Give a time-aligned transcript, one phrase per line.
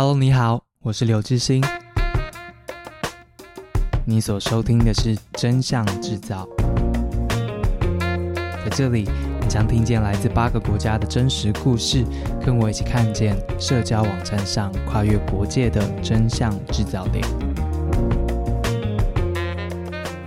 [0.00, 1.60] Hello，你好，我是刘致昕。
[4.04, 6.46] 你所收听的是《真相制造》，
[8.64, 9.08] 在这里，
[9.40, 12.04] 你将听见来自八个国家的真实故事，
[12.46, 17.26] 跟我一起看见社交网站上跨越国界的真相制造点。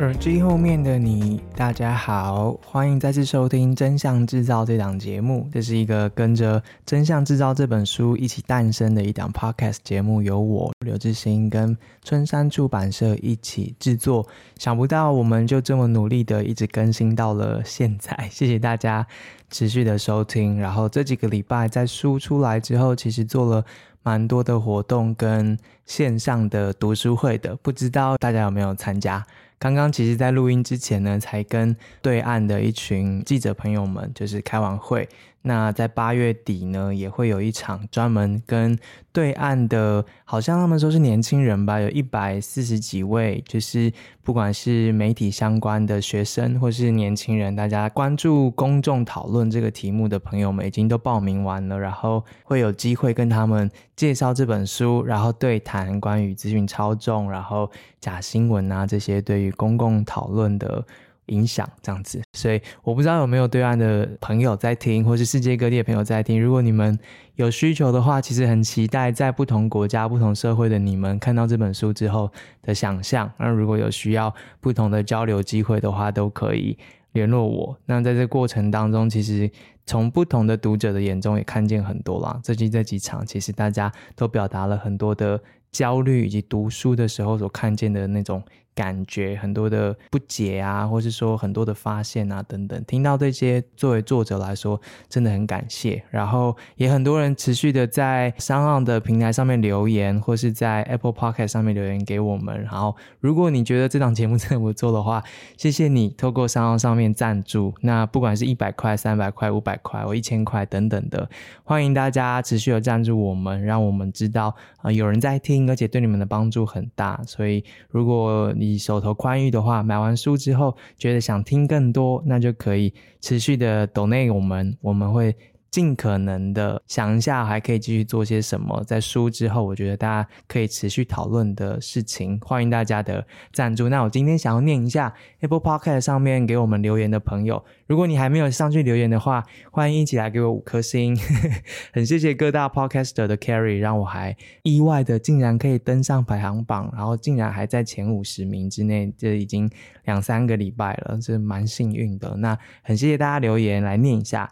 [0.02, 5.48] 耳机后面的你，大家好，欢迎再次收听《真相制造》这档节目。
[5.54, 14.28] 这是一个跟着《真相制造》这本书一起诞生的一档 podcast 节目，由我刘致昕跟春山出版社一起制作。
[14.58, 19.06] 想不到我们就这么努力的一直更新到了现在， 谢谢大家
[19.52, 20.60] 持续的收听。
[20.60, 23.64] 然后这几个礼拜在书出来之后，其实做了
[24.02, 29.24] 蛮多的活动跟线上的读书会的，不知道大家有没有参加？
[29.62, 35.08] 刚刚其实，在录音之前呢，才跟对岸的一群记者朋友们就是开完会。
[35.44, 38.78] 那在八月底呢，也会有一场专门跟
[39.12, 43.92] 对岸的，好像他们说是年轻人吧，有一百四十几位，就是
[44.24, 57.70] 不管是媒体相关的学生或是年轻人，大家关注公众讨论这个题目的朋友们，已经都报名完了，然后会有机会跟他们介绍这本书，然后对谈关于资讯操纵，然后
[58.00, 60.86] 假新闻啊这些对于公共讨论的。
[61.32, 66.40] 影响这样子，所以我不知道有没有对岸的朋友在听，或是世界各地的朋友在听。
[66.40, 66.98] 如果你们
[67.36, 72.30] 有需求的话，其实很期待在不同国家、不同社会的你们看到这本书之后
[72.62, 73.32] 的想象。
[73.40, 76.78] 那如果有需要不同的交流机会的话，都可以
[77.14, 77.78] 联络我。
[77.86, 79.50] 那在这过程当中，其实
[79.86, 82.40] 从不同的读者的眼中也看见很多啦。
[82.44, 85.42] 最近这几场，其实大家都表达了很多的
[85.72, 88.44] 焦虑，以及读书的时候所看见的那种。
[88.74, 94.80] 感觉很多的不解啊，或是说很多的发现啊等等，听到这些，作为作者来说，
[95.10, 96.02] 真的很感谢。
[96.10, 102.62] 然后也很多人持续的在商号的平台上面留言，或是在 Apple Podcast 上面留言给我们。
[102.62, 105.24] 然后，如果你觉得这档节目真的不错的话，
[105.58, 107.74] 谢谢你透过商号上面赞助。
[107.82, 111.30] 那不管是一百块、三百块、五百块或一千块等等的，
[111.64, 117.22] 欢迎大家持续的赞助我们，让我们知道啊、有人在听，而且对你们的帮助很大。
[117.26, 125.36] 所以如果你手头宽裕的话，买完书之后觉得想听更多，那就可以持续的抖内我们，我们会。
[125.72, 128.84] 尽可能的想一下，还可以继续做些什么。
[128.84, 133.88] 在书之后，我觉得大家可以持续讨论的事情，欢迎大家的赞助。
[133.88, 141.18] 那我今天想要念一下 Apple Podcast 上面给我们留言的朋友，如果你还没有上去留言的话，欢迎一起来给我五颗星。
[141.94, 149.72] 很谢谢各大 Podcaster 的 Carry，让我还意外的竟然可以登上排行榜，然后竟然还在前五十名之内，这已经
[150.04, 152.36] 两三个礼拜了，这蛮幸运的。
[152.36, 154.52] 那很谢谢大家留言来念一下。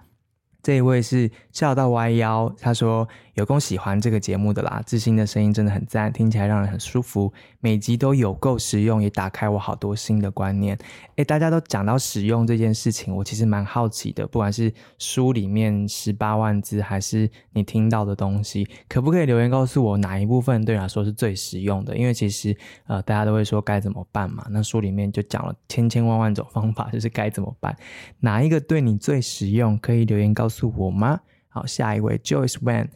[0.61, 3.07] 这一位是笑到弯腰，他说
[3.39, 10.77] 有够喜欢这个节目的啦，致昕的声音真的很赞，听起来让人很舒服，每集都有够实用，也打开我好多新的观念。
[11.15, 21.95] 诶，大家都讲到实用这件事情，我其实蛮好奇的，不管是书里面十八万字，还是你听到的东西，可不可以留言告诉我哪一部分对你来说是最实用的？
[21.97, 22.55] 因为其实
[22.87, 27.73] 呃，大家都会说该怎么办嘛，那书里面就讲了千千万万种方法，就是该怎么办，
[28.19, 29.77] 哪一个对你最实用？
[29.77, 30.69] 可以留言告诉。
[30.75, 31.19] 我吗？
[31.47, 32.87] 好，下一位 Joyce Wan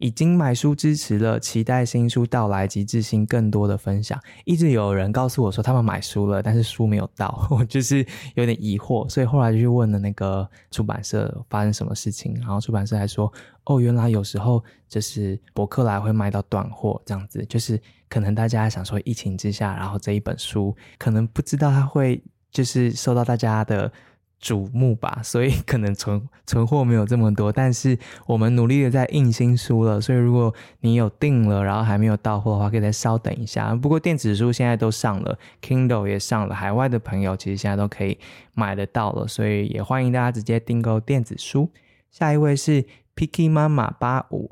[0.00, 4.18] 已经买书支持了，期待新书到来及致新更多的分享。
[4.46, 13.30] 一直有人告诉我说他们买书了，但是书没有到， 我就是有点疑惑，所以后来就去问了那个出版社发生什么事情，然后出版社还说，
[13.64, 17.78] 哦，原来有时候就是博客来会卖到断货这样子，就是
[18.08, 23.92] 可能大家想说疫情之下，然后这一本书可能不知道它会就是受到大家的。
[24.40, 33.74] 瞩目吧，所以可能存存货没有这么多，但是我们努力的在印新书了，所以如果你有订了，然后还没有到货的话，可以再稍等一下。
[33.74, 38.18] 不过电子书现在都上了，Kindle 也上了，海外的朋友其实现在都可以
[38.54, 41.70] 买得到了，所以也欢迎大家直接订购电子书。
[42.10, 42.84] 下一位是
[43.14, 44.50] Picky 妈妈八五，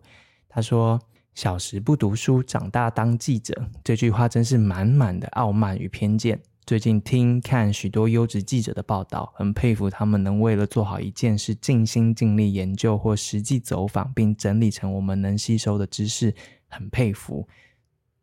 [0.49, 1.01] 他说
[1.35, 6.39] ：“小时不读书，长大当记者。”这句话真是满满的傲慢与偏见。
[6.69, 16.35] 最近听看许多优质记者的报道，很佩服他们能为了做好一件事尽心尽力研究或实际走访，并整理成我们能吸收的知识，
[16.67, 17.49] 很佩服。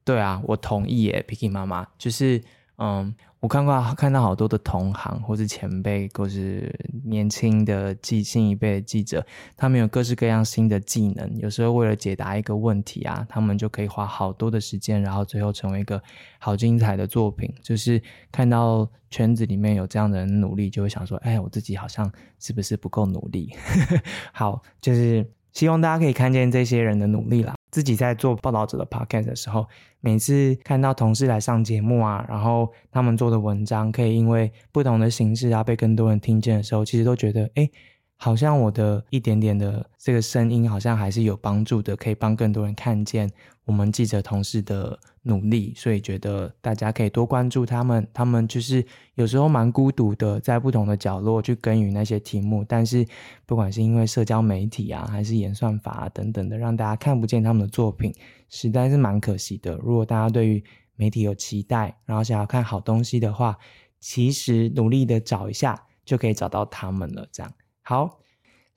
[0.04, 2.44] 对啊，我同意耶，Picky 妈妈，就是
[2.78, 3.16] 嗯。
[3.46, 9.24] 我看过看到好多的同行，或是前辈，或是年轻的记新一辈的记者，
[9.56, 11.32] 他们有各式各样新的技能。
[11.38, 16.02] 有时候为了解答一个问题啊，他们就可以花好多的时间，然后最后成为一个
[16.40, 17.48] 好精彩的作品。
[17.62, 18.02] 就是
[18.32, 23.56] 看到圈子里面有这样的人努力，就会想说：哎，我自己好像是不是不够努力？
[24.34, 27.55] 好，就是希望大家可以看见这些人的努力啦。
[27.76, 29.68] 自己在做报道者的 podcast 的时候，
[30.00, 37.64] 每次看到同事来上节目啊，然后他们做的文章可以因为不同的形式啊被更多人听见的时候，其实都觉得哎。
[37.64, 37.72] 诶
[38.18, 43.30] 好像我的一点点的这个声音，好像还是有帮助的，可以帮更多人看见
[43.66, 48.08] 我们记者同事的努力，所以觉得大家可以多关注他们。
[48.14, 48.86] 他们就是
[49.16, 53.06] 有时候蛮孤独的，在不同的角落去耕耘那些题目，但是
[53.46, 58.14] 不管是因为社交媒体啊，还是演算法啊等等的，让大家看不见他们的作品，
[58.50, 59.76] 实在是蛮可惜的。
[59.78, 60.64] 如果大家对于
[60.96, 63.58] 媒体有期待，然后想要看好东西的话，
[64.00, 67.52] 其实努力的找一下就可以找到他们了，这样。
[67.82, 68.20] 好，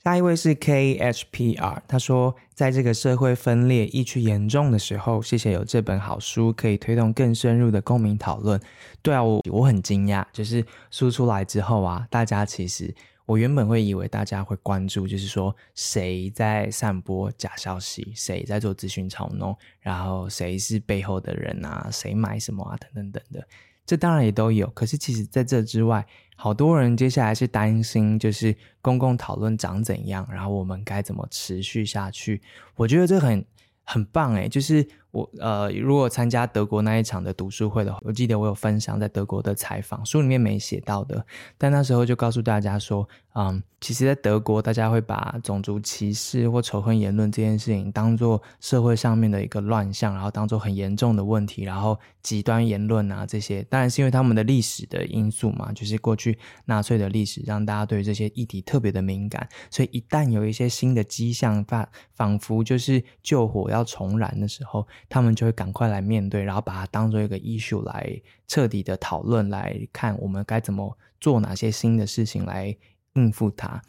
[0.04, 8.58] 下一位是 KHPR，他说，在这个社会分裂日趋严重的时候，谢谢有这本好书，可以推动更深入的公民讨论。
[9.02, 12.94] 对啊，我我很惊讶，就是书出来之后啊，大家其实
[13.26, 23.48] 我原本会以为大家会关注，就是说谁在散播假消息，谁在做资讯操弄，然后谁是背后的人啊，谁买什么啊，等等等等的。
[23.88, 26.06] 这当然也都有，可是其实在这之外，
[26.36, 32.42] 好多人接下来是担心，就是公共讨论长怎样，然后我们该怎么持续下去？
[32.76, 33.42] 我觉得这很
[33.82, 34.86] 很棒诶，就是。
[35.10, 41.24] 我呃，如果参加德国那一场的读书会的话，我记得我有分享在德国的采访，书里面没写到的，
[41.56, 64.86] 但那时候就告诉大家说，嗯，其实，在德国，大家会把种族歧视或仇恨言论这件事情当做社会上面的一个乱象，然后当做很严重的问题，然后极端言论啊这些，当然是因为他们的历史的因素嘛，就是过去纳粹的历史让大家对这些议题特别的敏感，所以一旦有一些新的迹象，仿仿佛就是救火要重燃的时候。
[65.08, 72.76] 他们就会赶快来面对，然后把它当做一个 issue 来彻底的讨论，来看我们该怎么做哪些新的事情来
[73.14, 73.82] 应付它。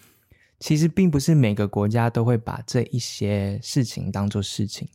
[0.60, 4.90] 其实并不是每个国家都会把这一些事情当做事情，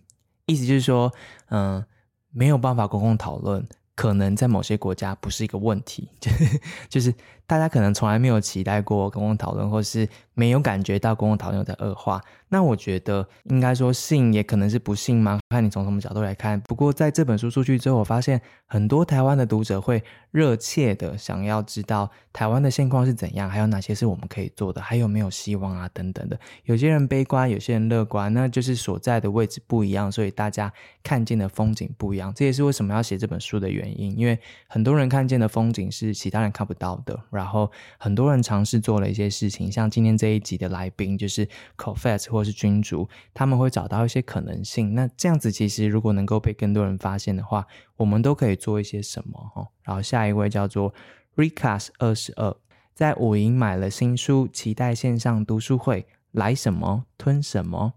[0.44, 1.10] 意思就是说，
[1.48, 1.82] 嗯，
[2.30, 6.10] 没有办法公共讨论，可能在某些国家不是一个问题，
[6.90, 7.14] 就是
[7.46, 12.20] 大家可能从来没有期待过公共讨论，或是没有感觉到公共讨论有在恶化。
[12.48, 15.40] 那我觉得应该说幸也可能是不幸吗？
[15.50, 16.60] 看你从什么角度来看。
[16.60, 26.38] 不过在这本书出去之后，我发现很多台湾的读者会热切的想要知道台湾的现况是怎样，还有哪些是我们可以做的，还有没有希望啊等等的。
[26.64, 32.32] 有些人悲观，有些人乐观，那就是所在的位置不一样，所以大家看见的风景不一样。
[32.34, 34.38] 这也是为什么要写这本书的原因，因为
[34.68, 37.18] 很多人看见的风景是其他人看不到的。
[37.34, 44.94] 然后很多人尝试做了一些事情，像今天这一集的来宾就是 c o f e s 或是君主，他们会找到一些可能性。
[44.94, 47.66] 那这样子其实如果能够被更多人发现的话，
[47.96, 49.68] 我们都可以做一些什么哈。
[49.82, 50.94] 然后下一位叫做
[51.36, 52.54] Recast 二十二，
[52.94, 57.94] 在五营买了新书，期待线上读书会，来什么吞什么。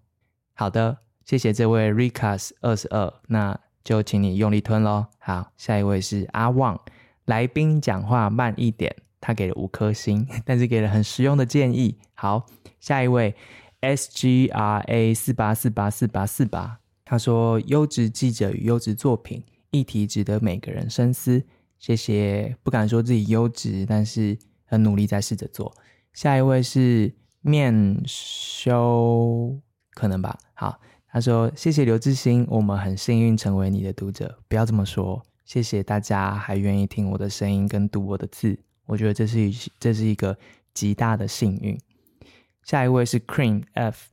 [0.54, 5.06] 好的，谢谢这位 Recast 二十二，那就请你用力吞喽。
[5.19, 6.80] 好，下一位是阿旺，
[7.25, 8.95] 来宾讲话慢一点，
[9.28, 11.98] 他给了五颗星，但是给了很实用的建议。
[12.14, 12.46] 好，
[12.80, 13.36] 下一位。
[13.82, 21.44] S G R A 四八四八四八四八，他说：“优质记者与优质作品，议题值得每个人深思。”
[21.78, 25.76] 谢谢，不敢说自己优质，但是很努力在试着做。
[26.14, 29.60] 下一位是面修，
[29.92, 30.40] 可能吧。
[30.54, 30.80] 好，
[31.12, 38.57] 他说：“谢谢刘志兴，我们很幸运成为你的读者。”不要这么说，谢谢大家还愿意听我的声音跟读我的字，
[38.88, 40.36] 我觉得这是一这是一个
[40.74, 41.80] 极大的幸运。
[42.64, 44.08] 下一位是 Queen F，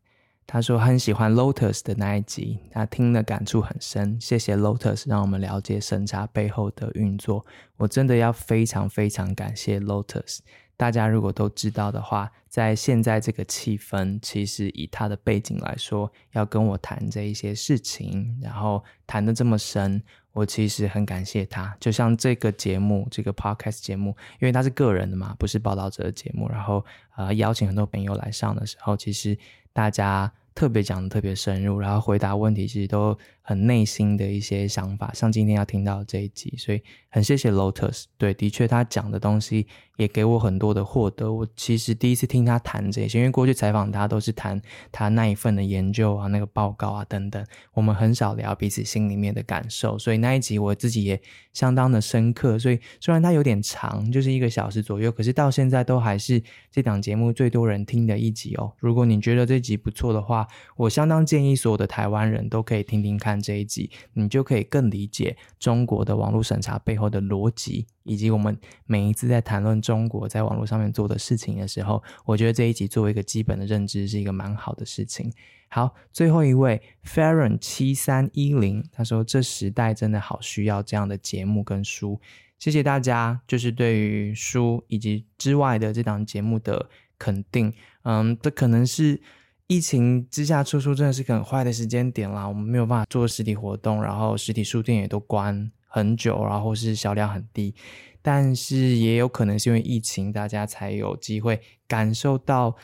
[0.47, 4.19] 他说很喜欢 Lotus 的那一集，他听了感触很深。
[4.21, 7.45] 谢谢 Lotus 让我们了解审查背后的运作，
[7.79, 10.41] 我真的要非常非常感谢 Lotus。
[10.77, 20.03] 大家如果都知道的话，在现在这个气氛，其实以他的背景来说，要跟我谈这一些事情，然后谈得这么深。
[20.33, 26.49] 我其实很感谢他，就像这个节目，这个 podcast 节目，因为他是个人的嘛，不是报道者的节目。
[26.49, 29.39] 然后，呃，邀请很多朋友来上的时候，其实
[29.73, 38.05] 大家特别讲得特别深入，然后回答问题其实都很内心的一些想法，像今天要听到这一集，所以很谢谢 Lotus。
[38.17, 39.67] 对，的确他讲的东西。
[39.97, 41.33] 也给我很多的获得。
[41.33, 44.61] 我其实第一次听他谈这些，因为过去采访他都是谈
[44.91, 49.97] 他那一份的研究啊、那个报告啊等等，我们很少聊彼此心里面的感受。
[49.97, 51.21] 所以那一集我自己也
[51.53, 52.59] 相当的深刻。
[52.59, 58.73] 所以虽然它有点长，就是一个小时左右，可是到现在都还是这档节目最多人听的一集哦。
[58.81, 60.47] 如果你觉得这集不错的话，
[60.77, 67.87] 我相当建议所有的台湾人都可以听听看这一集，你就可以更理解中国的网络审查背后的逻辑。
[68.05, 75.33] 以及我们每一次在谈论中国在网络上面做的事情的时候，我觉得这一集作为一个基本的认知是一个蛮好的事情。
[75.69, 82.21] 好，最后一位 Farron 七三一零，他说这时代真的好需要这样的节目跟书。
[82.59, 87.73] 谢谢大家，就是对于书以及之外的这档节目的肯定。
[88.03, 89.21] 嗯，这可能是
[89.67, 97.75] 疫情之下出书真的是个很坏的时间点啦，我们没有办法做实体活动，然后实体书店也都关很久，然后是销量很低。
[98.21, 102.77] 但是也有可能是因为疫情，大家才有机会感受到。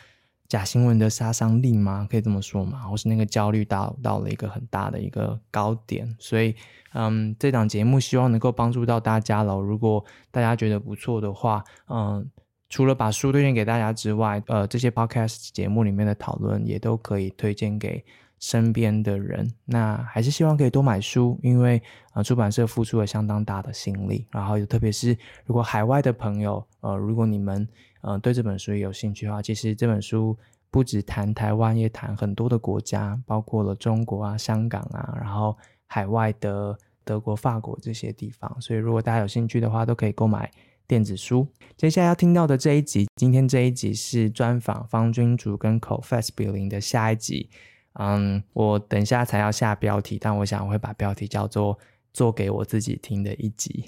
[0.49, 2.09] 假新闻的杀伤力吗？
[2.11, 2.81] 可以这么说吗？
[2.81, 6.57] 或是那个焦虑到到了一个很大的一个高点，所以，
[6.93, 9.61] 嗯，这档节目希望能够帮助到大家了。
[9.61, 12.29] 如果大家觉得不错的话，嗯，
[12.71, 18.03] 除了把书推荐给大家之外，呃，这些 podcast 节目里面的讨论也都可以推荐给
[18.39, 19.53] 身边的人。
[19.65, 21.83] 那还是希望可以多买书，因为
[22.15, 24.25] 呃，出版社付出了相当大的心力。
[24.31, 27.69] 然后，特别是如果海外的朋友，呃，如果你们
[28.03, 30.39] 呃，对这本书有兴趣的话，其实这本书
[30.71, 38.61] 不止谈台湾，也谈很多的国家，包括了中国啊、香港啊，然后海外的德国、法国这些地方。
[38.61, 40.49] 所以，如果大家有兴趣的话，都可以购买
[40.91, 41.47] 电子书。
[41.77, 47.49] 接下来要听到的这一集，今天这一集是专访方君竹跟 Cofast 比邻的下一集。
[47.93, 51.79] 嗯，我等下才要下标题，但我想我会把标题叫做
[52.13, 53.85] “做给我自己听的一集”。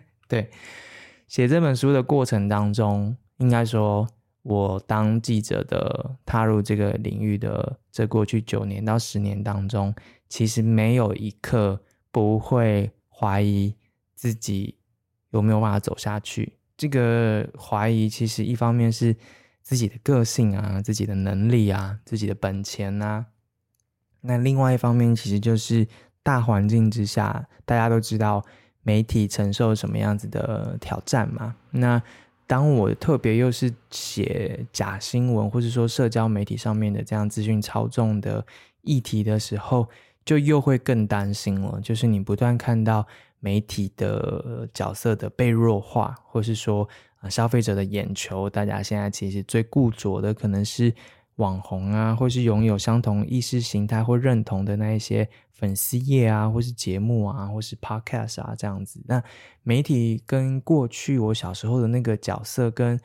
[0.28, 0.50] 对，
[1.26, 3.16] 写这本书的过程当中。
[3.38, 4.06] 应该说，
[4.42, 9.94] 我当记者的踏入这个领域的这过去九年到十年当中，
[10.28, 13.74] 其实没有一刻不会怀疑
[14.14, 14.75] 自己
[15.36, 16.52] 有没有办法走下去。
[16.76, 19.16] 这个怀疑其实一方面是
[19.62, 23.26] 自己的个性啊、自己的能力啊、自己的本钱啊，
[24.20, 25.86] 那另外一方面其实就是
[26.22, 28.44] 大环境之下，大家都知道
[28.82, 31.56] 媒体承受什么样子的挑战嘛。
[31.70, 32.00] 那
[32.46, 38.46] 当我特别又是写假新闻，或者说社交媒体上面的这样资讯操纵的
[38.82, 39.88] 议题的时候，
[40.24, 41.80] 就又会更担心了。
[41.80, 43.04] 就是你不断看到
[43.46, 46.88] 媒体的角色的被弱化，或是说
[47.30, 50.92] 消费者的眼球，大家现在其实最固着的可能是。
[51.36, 59.02] 网红啊，或是拥有相同意识形态或认同的那一些粉丝页啊，或是节目啊，或是 podcast 啊，这样子。
[59.06, 59.22] 那
[59.62, 62.98] 媒体跟过去我小时候的那个角色，跟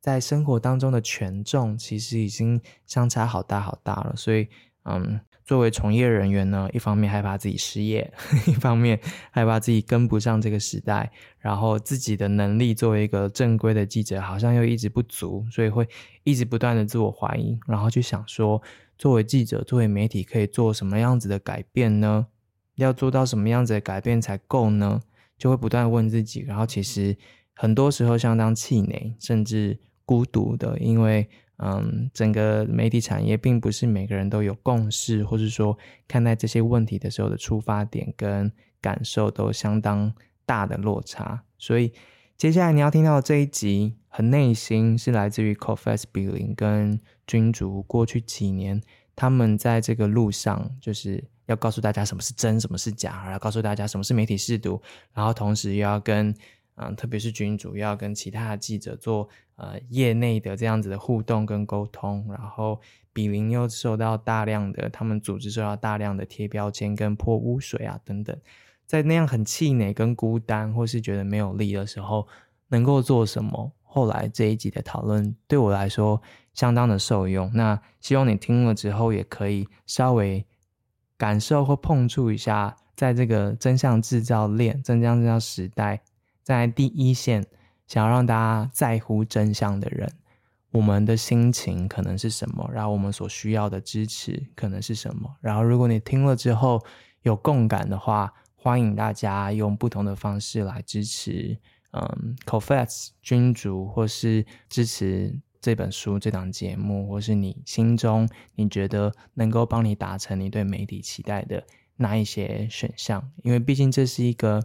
[0.00, 4.16] 在生活当中的权重，其实已经相差好大好大了。
[4.16, 4.48] 所以，
[4.82, 5.20] 嗯。
[5.46, 8.12] 作为从业人员呢，一方面害怕自己失业，
[8.48, 8.98] 一方面
[9.30, 15.88] 害怕自己跟不上这个时代，然后自己的能力作为一个正规的记者好像又一直不足，所以会
[16.24, 18.60] 一直不断的自我怀疑，然后去想说，
[18.98, 22.26] 作为记者、作为媒体可以做什么样子的改变呢？
[22.74, 25.00] 要做到什么样子的改变才够呢？
[25.38, 27.16] 就会不断问自己，然后其实
[27.54, 31.28] 很多时候相当气馁，甚至孤独的，因为。
[31.58, 40.12] 嗯，整个媒体产业并不是每个人都有共识，或是说看待这些问题的时候的出发点跟感受都相当
[40.44, 41.42] 大的落差。
[41.56, 41.92] 所以
[42.36, 48.82] 接下来你要听到的这一集，很内心是来自于 Cofast 比邻跟君竹过去几年
[49.14, 54.82] 他们在这个路上，就是要告诉大家什么是真，什么是假，然后告诉大家什么是媒体试读，
[55.14, 56.34] 然后同时又要跟。
[56.78, 62.78] 嗯，特别是君主要跟其他的记者做呃业内的这样子的互动跟沟通，然后
[63.14, 68.36] 比邻又受到大量的他们组织受到大量的贴标签跟泼污水啊等等，
[68.86, 72.28] 在那样很气馁跟孤单或是觉得没有力的时候，
[72.68, 73.72] 能够做什么？
[73.82, 76.20] 后来这一集的讨论对我来说
[76.52, 77.50] 相当的受用。
[77.54, 80.44] 那希望你听了之后也可以稍微
[81.16, 86.02] 感受或碰触一下，在这个真相制造链、真相制造时代。
[86.46, 87.44] 在第一线，
[87.88, 90.08] 想要让大家在乎真相的人，
[90.70, 92.70] 我们的心情可能是什么？
[92.72, 95.28] 然后我们所需要的支持可能是什么？
[95.40, 96.80] 然后如果你听了之后
[97.22, 101.58] 有共感的话，欢迎大家用不同的方式来支持，
[101.90, 111.64] 嗯，Cofast 君主，或是支持这本书、这档节目，或是你心中你觉得能够帮你达成你对媒体期待的
[111.96, 114.62] 那一些选项，因为毕竟这是一个。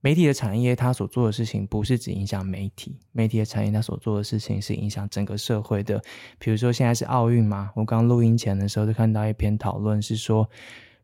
[0.00, 6.00] 媒体的产业，它所做的事情不是只影响媒体，媒体的产业它所做的事情是影响整个社会的。
[6.38, 10.48] 比如说现在是奥运嘛，我刚录音前的时候就看到一篇讨论，是说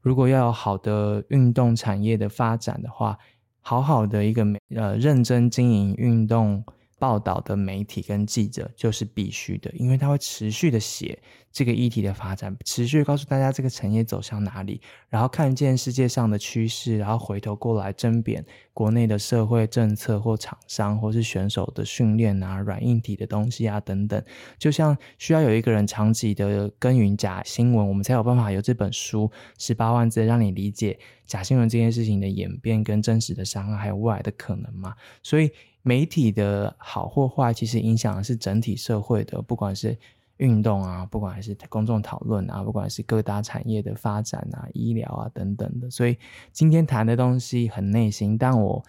[0.00, 3.18] 如果要有好的运动产业的发展的话，
[3.60, 4.46] 好好的一个
[4.76, 6.62] 呃认真经营运动
[6.98, 11.18] 报道的媒体跟记者就是必须的，因为他会持续的写
[11.52, 24.22] 这个议题的发展，持续告诉大家这个产业走向哪里，然后看见世界上的趋势，然后回头过来争辩国内的社会政策或厂商或是选手的训练啊、软硬体的东西啊等等，
[24.58, 35.50] 就像需要有一个人长期的耕耘假新闻，我们才有办法有这本书十八万字让你理解假新闻这件事情的演变跟真实的伤害还有未来的可能嘛，所以。
[35.86, 39.96] 媒体的好或坏，其实影响的是整体社会的，不管是
[40.38, 45.90] 运动啊，不管是公众讨论啊，不管是各大产业的发展啊、医疗啊等等的。
[45.90, 46.16] 所以
[46.52, 48.82] 今天谈的东西很内心，但我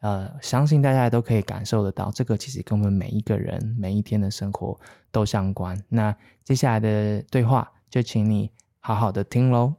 [0.00, 4.80] 呃相信大家都可以感受得到，这个其实跟我们每一个人每一天的生活
[5.12, 5.78] 都相关。
[5.90, 8.50] 那接下来的对话，就请你
[8.80, 9.74] 好好的听喽。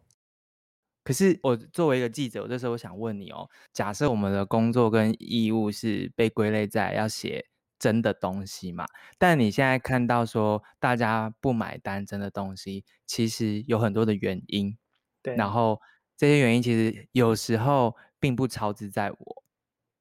[1.09, 7.43] 可是我作为一个记者，我这时候我想问你哦，假设我们的工作跟义务是被归类在要写
[7.79, 8.85] 真的东西嘛？
[9.17, 14.77] 但你现在看到说大家不买单真的东西，其实有很多的原因。
[15.23, 15.81] 对，然后
[16.15, 19.43] 这些原因其实有时候并不超之在我，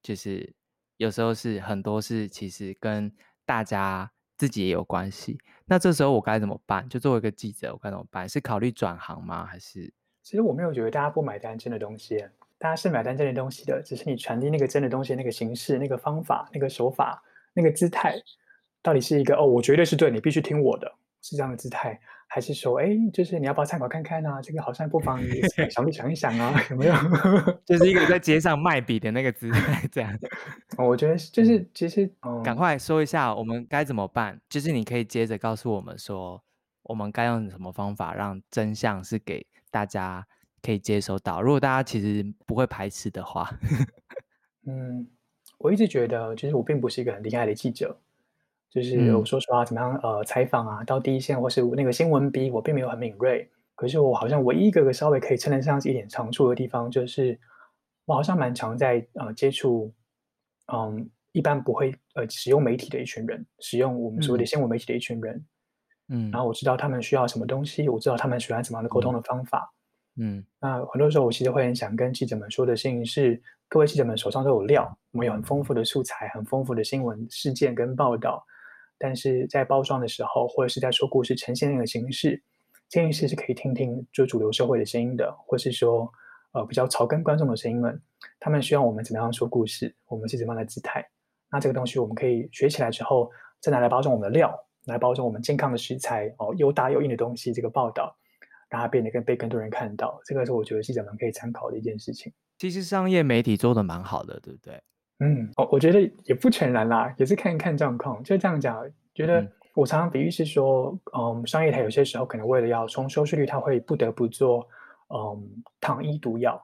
[0.03, 0.55] 就是
[0.99, 3.11] 有时候是很多是其实跟
[3.47, 5.39] 大家自己也有关系。
[5.65, 6.87] 那这时候我该怎么办？
[6.87, 8.29] 就作为一个记者，我该怎么办？
[8.29, 9.47] 是考虑转行吗？
[9.47, 9.91] 还是？
[10.29, 12.23] 其实我没有觉得大家不买单真的东西，
[12.59, 17.23] 大家是买单真的东西的，只是你传递那个真的东西那个形式、那个方法、那个手法、
[17.55, 18.15] 那个姿态，
[18.83, 20.93] 到底是一个哦，我绝对是对，你必须听我的，
[21.23, 24.39] 是这样的姿态，还是说，哎，就是你要不要参考看看啊？
[24.43, 26.95] 这个好像不妨你想 一想一想啊， 有没有？
[27.65, 30.15] 就是一个在街上卖笔的那个姿态，这样。
[30.77, 34.39] 我觉得就是其实，嗯，赶快说一下我们该怎么办？
[34.51, 36.45] 就是你可以接着告诉我们说，
[36.83, 39.47] 我们该用什么方法让真相是给。
[39.71, 40.27] 大家
[40.63, 43.51] 可以接收到，如果大家其实不会排斥的话，
[44.67, 45.07] 嗯，
[45.59, 47.99] 我一直觉得，其实我并不是一个很厉害的记者，
[48.71, 53.49] 就是我说实话，怎么样，呃，采访啊，到第一线或是那个新闻笔，我并没有很敏锐。
[53.75, 57.39] 可是我好像唯一一个稍微可以称得上是一点长处的地方，就是
[58.05, 59.95] 我好像蛮常在呃接触，
[60.73, 65.37] 嗯，一般不会呃使用媒体的一群人，使用我们所谓的新闻媒体的一群人。
[65.37, 65.47] 嗯
[66.09, 69.73] 嗯，然后我知道他们需要什么东西，我知道他们喜欢什么样的沟通的方法。
[70.17, 78.45] 嗯，那很多时候我其实会很想跟记者们说的事情是：各位记者们手上都有料，我们有很丰富的素材，很丰富的新闻事件跟报道。
[78.99, 82.43] 但是在包装的时候，或者是在说故事呈现那个形式，
[82.89, 86.11] 这件事是可以听听就主流社会的声音的，或是说
[86.51, 88.03] 呃比较草根观众的声音们，
[88.41, 91.07] 他们需要我们怎么样说故事，我们是怎么样的姿态。
[91.49, 94.53] 那这个东西我们可以学起来之后，再拿来包装我们的料。
[94.93, 97.53] 来包装我们健康的食材哦，又大又硬的东西。
[97.53, 98.17] 这个报道
[98.69, 102.33] 让它变得更被更多人看到，这个是我觉得记者们可以参考的一件事情。
[102.59, 104.83] 其实商业媒体做的蛮好的，对不对？
[105.21, 108.23] 嗯，哦，我觉得也不全然啦，也是看一看状况。
[108.23, 114.69] 就这样讲，觉得我常常比喻是说，嗯，商业台有些时候可能为了要冲收视率，它会不得不做
[115.09, 116.61] 嗯糖衣毒药，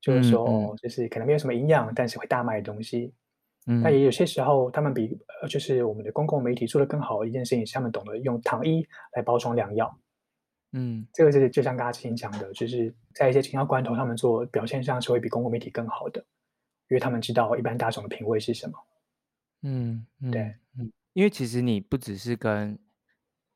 [0.00, 3.12] 就是说，嗯嗯，就是可能没有什么营养，但是会大卖的东西。
[3.68, 9.98] 嗯，但也有些时候，他们比呃，就是我们的公共媒体做得更好的一件事情，是他们懂得用糖衣来包装良药。
[10.72, 16.20] 嗯，这个是就像刚刚之前讲的，就是在一些紧要关头，他们做表现上是会比公共媒体更好的，
[16.88, 18.78] 因为他们知道一般大众的品味是什么。
[19.62, 20.42] 嗯，嗯对，
[20.78, 22.78] 嗯，因为其实你不只是跟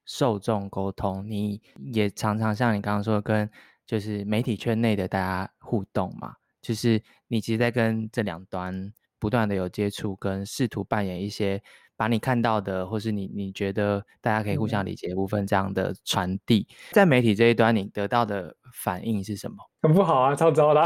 [0.04, 3.48] 受众沟通，你也常常像你刚刚说，跟
[3.86, 8.92] 就是媒体圈内的大家互动嘛，就是你其实，在跟这两端。
[9.20, 11.62] 不断的有接触，跟试图扮演一些
[11.96, 19.56] 把你看到的，或是你你觉得大家可以互相理解的部分，这样的传递，在媒体这一端，你得到的反应是什么？
[19.82, 20.82] 很不好啊，超糟的。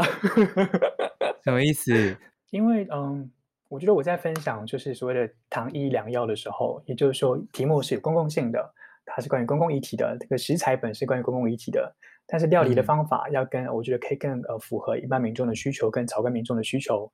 [1.45, 2.17] 什么意思？
[2.49, 3.31] 因为嗯，
[3.69, 8.73] 我觉得我在分享就是所谓的糖衣良药的时候，也就是说题目是有公共性的，
[9.05, 11.95] 它是关于公共议题的，这个食材本是关于公共议题的，
[12.27, 17.09] 但是料理的方法要跟、嗯、我觉得可以更呃符合一般民众的需求，跟草根民众的需求。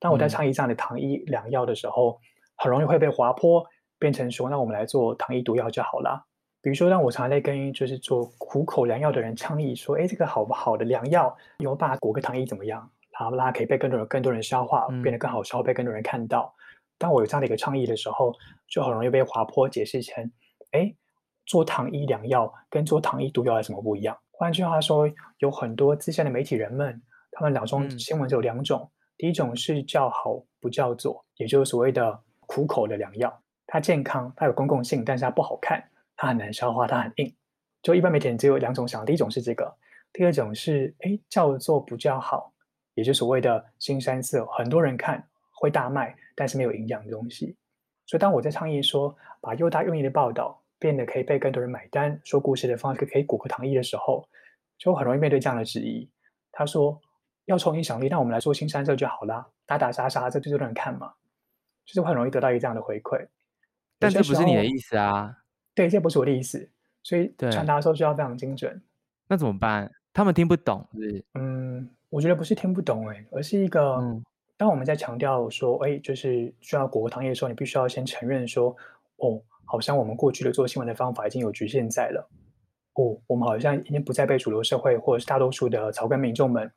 [0.00, 2.18] 当我在倡议这样的糖衣良药的时候，嗯，
[2.56, 3.64] 很容易会被滑坡，
[3.98, 6.26] 变成说，那我们来做糖衣毒药就好了。
[6.62, 12.90] 比如说，让我常常在跟就是做苦口良药的人倡议说，哎，这个好不好的良药，有把裹个糖衣怎么样？
[13.18, 16.54] 然后让它可以被更多人、更多人消化，变得更好消，被更多人看到。
[16.98, 18.32] 当我有这样的一个倡议的时候，
[18.68, 20.30] 就很容易被滑坡解释成，
[20.72, 20.94] 哎，
[21.44, 24.16] 做糖衣良药跟做糖衣毒药有什么不一样？
[24.32, 28.80] 换句话说，有很多资深的媒体人们，他们脑中新闻只有两种。
[28.80, 33.42] 嗯第一种是叫好不叫座，也就是所谓的苦口的良药。
[33.66, 35.78] 它健康，它有公共性，但是它不好看，
[36.16, 37.36] 它很难消化，它很硬。
[37.82, 39.76] 就一般媒体人只有两种想，第一种是这个，
[40.10, 42.50] 第二种是哎叫做不叫好，
[42.94, 47.54] 也就是所谓的腥膻色，很多人看会大卖，但是没有营养的东西。
[48.06, 54.26] 所以当我在倡议说，把又大又硬的报道变得可以被更多人买单，说故事的方式可以古个糖衣的时候，
[54.78, 56.10] 就很容易面对这样的质疑。
[56.50, 56.98] 他说，
[57.50, 61.12] 要冲影响力，那我们来做新三色就好啦，打打杀杀，这就多人看嘛，
[61.84, 63.26] 就是很容易得到一个这样的回馈。
[63.98, 65.36] 但这不是你的意思啊。
[65.74, 66.68] 对，这不是我的意思，
[67.02, 68.80] 所以传达的时候需要非常精准。
[69.28, 69.90] 那怎么办？
[70.12, 71.24] 他们听不懂是？
[71.34, 74.22] 嗯，我觉得不是听不懂哎，而是一个，嗯、
[74.56, 78.74] 当我们在强调说，哎，就是需要裹个糖业的时候，你必须要先承认说，
[79.18, 82.28] 哦，好像我们过去的做新闻的方法已经有局限在了，
[82.94, 86.70] 哦，我们好像已经不再被主流社会或者是大多数的草根民众们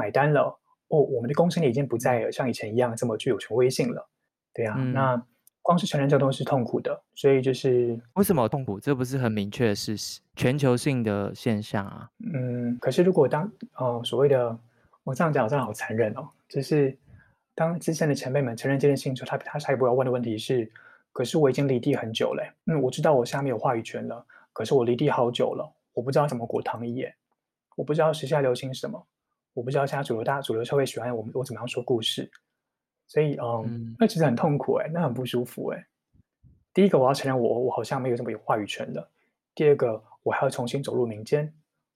[0.00, 0.58] 买单了，
[0.88, 4.08] 哦，我们的公信力已经不再像以前一样这么具有权威性了，
[4.54, 5.26] 对呀、啊，嗯、那。
[5.62, 8.80] 光是承认这都是痛苦的，所以就是为什么痛苦？
[8.80, 12.08] 这不是很明确的事实，全球性的现象啊。
[12.34, 14.58] 嗯，可是如果当哦所谓的
[15.04, 16.26] 我这样讲，我真的好残忍哦。
[16.48, 16.96] 就是
[17.54, 20.68] 当资深的前辈们承认这件事情之后，他他下一步要问的问题是：
[21.12, 27.14] 可是我已经离地很久了，嗯，我知道我下面有话语权了，可是我离地好久了，我不知道怎么裹糖衣耶，
[27.76, 29.06] 我不知道时下流行什么，
[29.54, 32.30] 我不知道现在主流大主流社会喜欢我们我怎么样说故事。
[33.06, 35.86] 所以，嗯，嗯，那其实很痛苦哎，那很不舒服哎。
[36.72, 39.02] 第一个，我要承认我我好像没有这么有话语权的；
[39.52, 41.52] 第二个，我还要重新走入民间，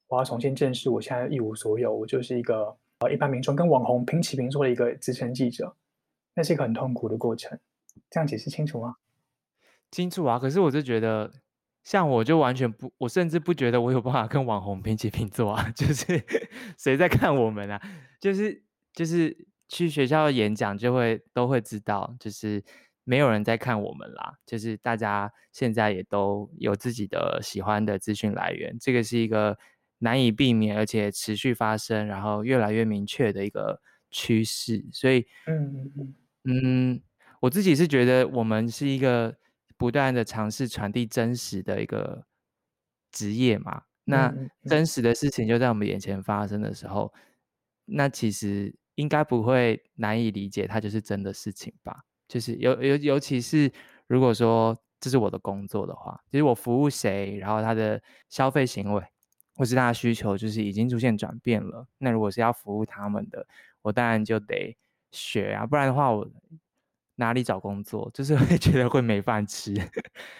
[0.08, 5.72] 我要重新正视我现在一无所有，我就是一个呃一般民众跟网红平起平坐的一个资深记者，
[6.34, 7.56] 那是一个很痛苦的过程。
[8.10, 8.96] 这样解释清楚吗？
[9.92, 10.36] 清楚啊。
[10.36, 11.30] 可是我就觉得，
[11.84, 15.70] 像我就完全不，我甚至不觉得我有办法跟网红平起平坐啊。
[15.76, 16.20] 就是
[16.76, 17.80] 谁在看我们啊？
[18.20, 19.46] 就是就是。
[19.66, 22.62] 去学校演讲就会都会知道，就是
[23.02, 24.34] 没有人在看我们啦。
[24.46, 29.58] 就是大家现在也都有自己的喜欢的资讯来源，这个是一个
[29.98, 34.84] 难以避免而且持续发生，然后越来越明确的一个趋势。
[34.92, 37.02] 所以，嗯嗯嗯，
[37.40, 39.34] 我自己是觉得我们是一个
[39.84, 42.24] 不断的尝试传递真实的一个
[43.12, 43.82] 职业嘛。
[44.04, 44.32] 那
[44.64, 47.12] 真实的事情就在我们眼前发生的时候，
[47.84, 48.74] 那其实。
[48.96, 52.04] 应该不会难以理解，它就是真的事情吧？
[52.28, 53.68] 就是尤尤尤其是
[54.06, 59.02] 如果说这是我的工作的话，其实我服务谁，然后他的消费行为
[59.56, 61.84] 或是他的需求，就是已经出现转变了。
[61.98, 63.44] 那如果是要服务他们的，
[63.82, 64.76] 我当然就得
[65.10, 66.24] 学啊，不然的话我
[67.16, 68.10] 哪里找工作？
[68.14, 69.74] 就是 会觉得会没饭吃，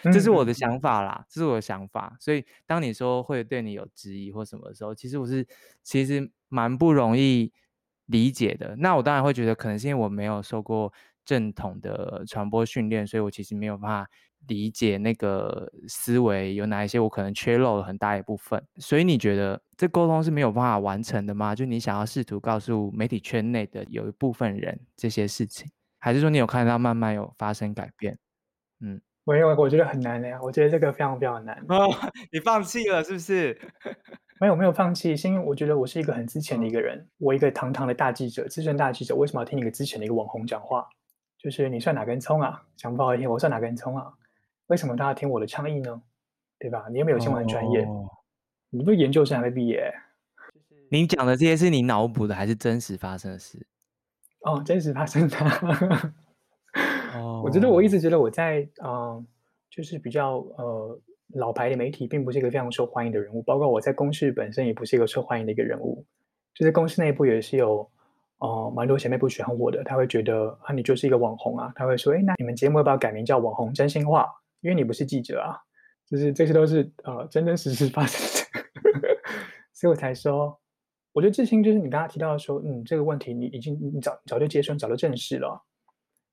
[0.03, 2.15] 这是我的想法啦，这是我的想法。
[2.19, 5.47] 所以当你说会对你有质疑或什么的时候，其实我是
[5.83, 7.51] 其实蛮不容易。
[8.07, 10.93] 理解的，那我当然会觉得，可能是因为我没有受过
[11.25, 14.07] 正统的传播训练，所以我其实没有办法
[14.45, 18.63] 理解那个思维有哪一些，我可能缺漏了很大一部分。
[18.77, 21.55] 所以你觉得这沟通是没有办法完成的吗？
[21.55, 25.67] 就你想要试图告诉媒体圈内的有一部分人这些事情，
[26.05, 28.15] 还是说你有看到慢慢有发生改变？
[28.79, 31.57] 嗯，我因为我觉得很难的呀，我觉得这个非常非常难。
[31.67, 31.89] 哦，
[32.31, 33.59] 你放弃了是不是？
[34.39, 40.87] 没有没有放弃，是因为我觉得我是一个很资浅的一个人，嗯、我一个堂堂的大记者，资深大记者，为什么要听一个之前的一个网红讲话？
[41.39, 42.61] 就是你算哪根葱啊？
[42.75, 44.13] 讲不好听，我算哪根葱啊？
[44.67, 45.99] 为什么大家听我的倡议呢？
[46.59, 46.85] 对吧？
[46.91, 47.81] 你又没有新闻专业？
[47.81, 48.05] 哦、
[48.69, 49.91] 你不是研究生还没毕业？
[50.69, 53.65] 就是你讲的这些是你脑补的还是真实发生的事？
[54.45, 55.37] 哦，真实发生的。
[57.13, 59.25] 哦， 我觉得我一直觉得我在嗯、呃，
[59.69, 60.99] 就是比较呃。
[61.33, 66.05] 老牌的媒体并不是一个非常受欢迎的人物，包括我在公司本身也不是一个受欢迎的一个人物。
[66.53, 67.79] 就是公司内部也是有，
[68.37, 74.27] 哦、呃，蛮多前辈不喜欢我的，他会觉得啊，你就是一个网红啊，他会说，哎，那你们节目要不要改名叫网红真心话？
[74.61, 75.57] 因为你不是记者啊，
[76.07, 78.21] 就是这些都是呃真真实实发生
[78.53, 79.09] 的，
[79.73, 80.57] 所以我才说，
[81.15, 85.63] 我觉得志清就是你刚刚提到的说，嗯，这个问题你已经你早早就接受，早就正视了，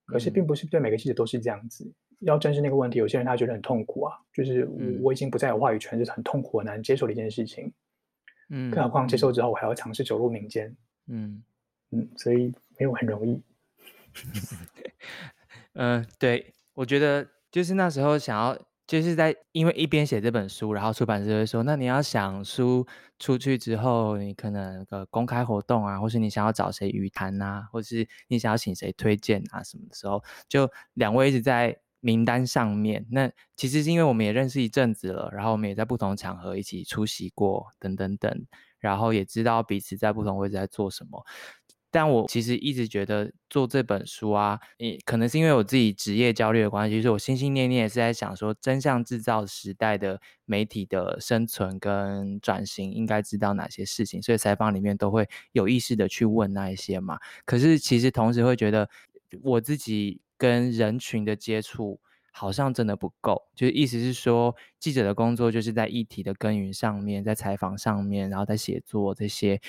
[0.06, 1.88] 可是并不是对每个记者都是这样子。
[2.18, 4.68] 要正视那个问题，有些人他觉得很痛苦啊，就是
[5.00, 7.72] 我已经不再有话语权，就是很痛苦、很难接受的一件事情。
[8.50, 10.76] 嗯，更何况接受之后，我还要尝试走入民间。
[11.06, 11.44] 嗯
[11.92, 13.40] 嗯，所以没有很容易。
[15.74, 18.58] 嗯、呃，对，我觉得就是那时候想要，
[18.92, 22.86] 就是在因为一边写这本书，然后出版社会说，那你要想书
[23.18, 31.78] 出去之后，你可能个公开活动啊，或是你想要找谁语谈啊，或是你想要请谁推荐啊，什么的时候，就两位一直在。
[32.04, 38.44] 名单上面，那其实是因为我们也认识一阵子了，然后我们也在不同场合一起出席过，等等等，
[38.80, 41.24] 然后也知道彼此在不同位置在做什么。
[41.92, 57.18] 但我其实一直觉得做这本书啊，也可能是因为我自己职业焦虑的关系，就是我心心念念是在想说，真相制造时代的媒体的生存跟转型应该知道哪些事情，所以采访里面都会有意识的去问那一些嘛。
[57.44, 58.90] 可是其实同时会觉得
[59.42, 60.20] 我自己。
[60.38, 62.00] 跟人群的接触
[62.32, 63.40] 好像真的不够。
[63.54, 69.60] 就是意思是说，记者的工作就是在议题的耕耘上面，在采访上面，然后在写作这些。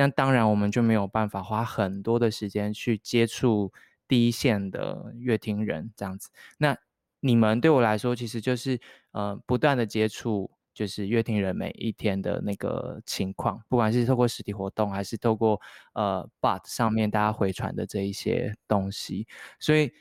[0.00, 3.70] 那当然，我们就没有办法花很多的时间去接触
[4.08, 6.30] 第一线的乐听人这样子。
[6.56, 6.74] 那
[7.20, 8.80] 你们对我来说，其实就是
[9.12, 15.60] 呃，不断的接触，就是乐听人每一天的那个情况，不管是透过实体活动，还是透过
[15.92, 19.28] 呃 Bot 上面大家回传的这一些东西。
[19.58, 19.92] 所以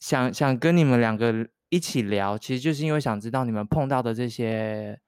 [0.00, 4.98] 想想跟你们两个一起聊，其实就是因为想知道你们碰到的这些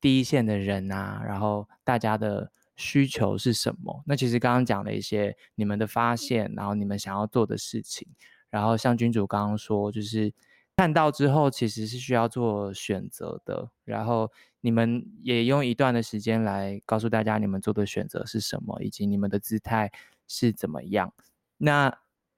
[0.00, 2.52] 第一线的人啊，然后大家的。
[2.80, 4.04] 需求是什么？
[4.06, 8.06] 那其实刚刚讲了一些你们的发现，然后你们想要做的事情，
[8.50, 10.32] 然后像君主刚刚说，就是
[10.76, 19.90] 看到之后其实是需要做选择的，然后你们也用一段的时间来告诉大家你们做的选择是什么，以及你们的姿态
[20.28, 21.12] 是怎么样。
[21.56, 21.92] 那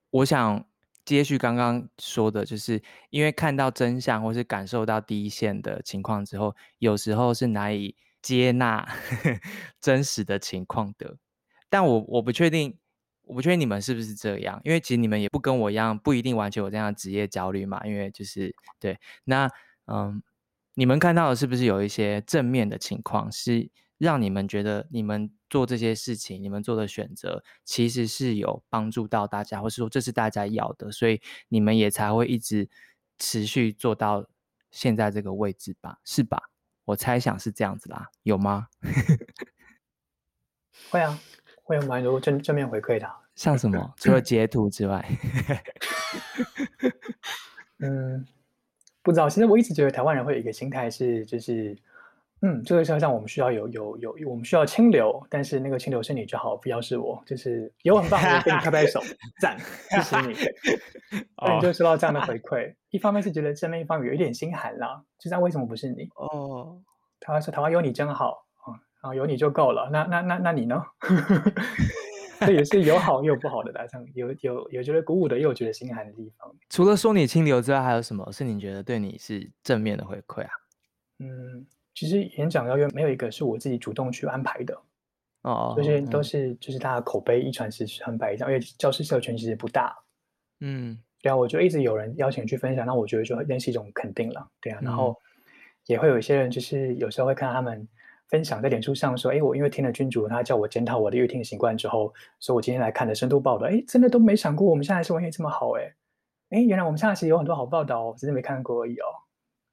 [0.09, 0.64] 我想
[1.05, 7.94] 接续刚刚说的，就是因为看到真相或是感受到第一线的情况之后，有时候是难以。
[8.22, 8.87] 接纳
[9.80, 11.16] 真实的情况的，
[11.68, 12.76] 但我我不确定，
[13.22, 17.85] 我不确定你们是不是这样，因为其实你们也不跟我一样，不一定完全有这样的职业焦虑嘛。
[17.87, 19.50] 因为就是对，那
[19.87, 20.22] 嗯，
[20.74, 32.68] 你们看到的是不是有一些正面的情况，是让你们觉得你们做这些事情，你们做的选择其实是有帮助到大家，或是说这是大家要的，所以你们也才会一直
[33.18, 34.26] 持续做到
[34.70, 35.98] 现在这个位置吧？
[36.04, 36.49] 是吧？
[36.90, 38.66] 我猜想是这样子啦，有吗？
[40.90, 41.16] 会啊，
[41.62, 43.09] 会有蛮多正正面回馈的。
[43.37, 43.94] 像什么？
[43.96, 45.09] 除了截图之外，
[47.79, 48.26] 嗯，
[49.03, 49.31] 不知道。
[49.31, 51.79] 其实我一直觉得台湾人会有一个心态是，就是，
[52.42, 57.22] 嗯，这个社会上我们需要有有有，我们需要清流，但是那个清流是你就好，不要是我。
[57.26, 59.00] 就是有很棒，我给你拍拍手，
[59.40, 59.59] 赞，
[59.90, 60.35] 支持你。
[61.37, 62.74] 那你就收到这样的回 馈。
[62.90, 66.81] 一方面是觉得正面，一方面有一点心寒啦，就知道为什么不是你哦？
[67.20, 68.72] 台湾说台湾有你真好啊，
[69.03, 69.90] 然后有你就够了。
[69.92, 70.83] 那那那那你呢？
[72.40, 76.50] 这也是有好也有不好的，大家有有有觉得鼓舞的，也有觉得心寒的地方。
[76.70, 80.50] 除了说你清流之外，还有什么是你觉得对你是正面的回馈啊？
[81.18, 81.66] 嗯，
[82.00, 84.74] 其实演讲邀约没有一个是我自己主动去安排的
[85.42, 89.94] 哦，这些都是就是大家口碑一传十，十传百这样，因为教师社群其实不大，
[90.60, 90.98] 嗯。
[91.20, 94.48] 对啊，我就一直有人邀请去分享，那我觉得就那是一种肯定了。
[94.62, 95.14] 对啊，然后
[95.84, 97.86] 也会有一些人，就是有时候会看到他们
[98.28, 105.94] 分享在脸书上说：“哎，我因为听了君主他叫我检讨我的阅听习惯之后，所以我今天来看的深度报道，哎，真的都没想过我们现在是文学这么好，哎，
[106.48, 109.04] 哎，原来我们现在其实有很多好报道哦，只是没看过而已哦。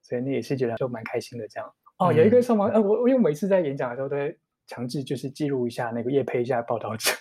[0.04, 1.74] 所以那也是觉得就蛮开心的这样。
[1.98, 7.12] 哦，有一个上网，呃，我我因为每次在演讲的时候都会强制就是记录一下那个夜配一下报道者。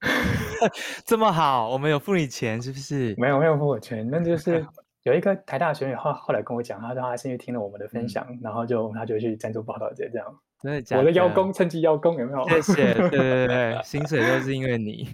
[1.06, 3.14] 这么好，我们有付你钱是不是？
[3.16, 4.64] 没有没有付我钱，那就 是
[5.04, 10.26] 有一个台大学生后后来跟我讲，他说他是因为听了我们的分享，嗯、然后就他就去赞助报道者这样。
[10.60, 11.02] 真的假的？
[11.02, 12.48] 我的邀功，趁机邀功有没有？
[12.48, 15.08] 谢谢，对对对， 薪水都是因为你。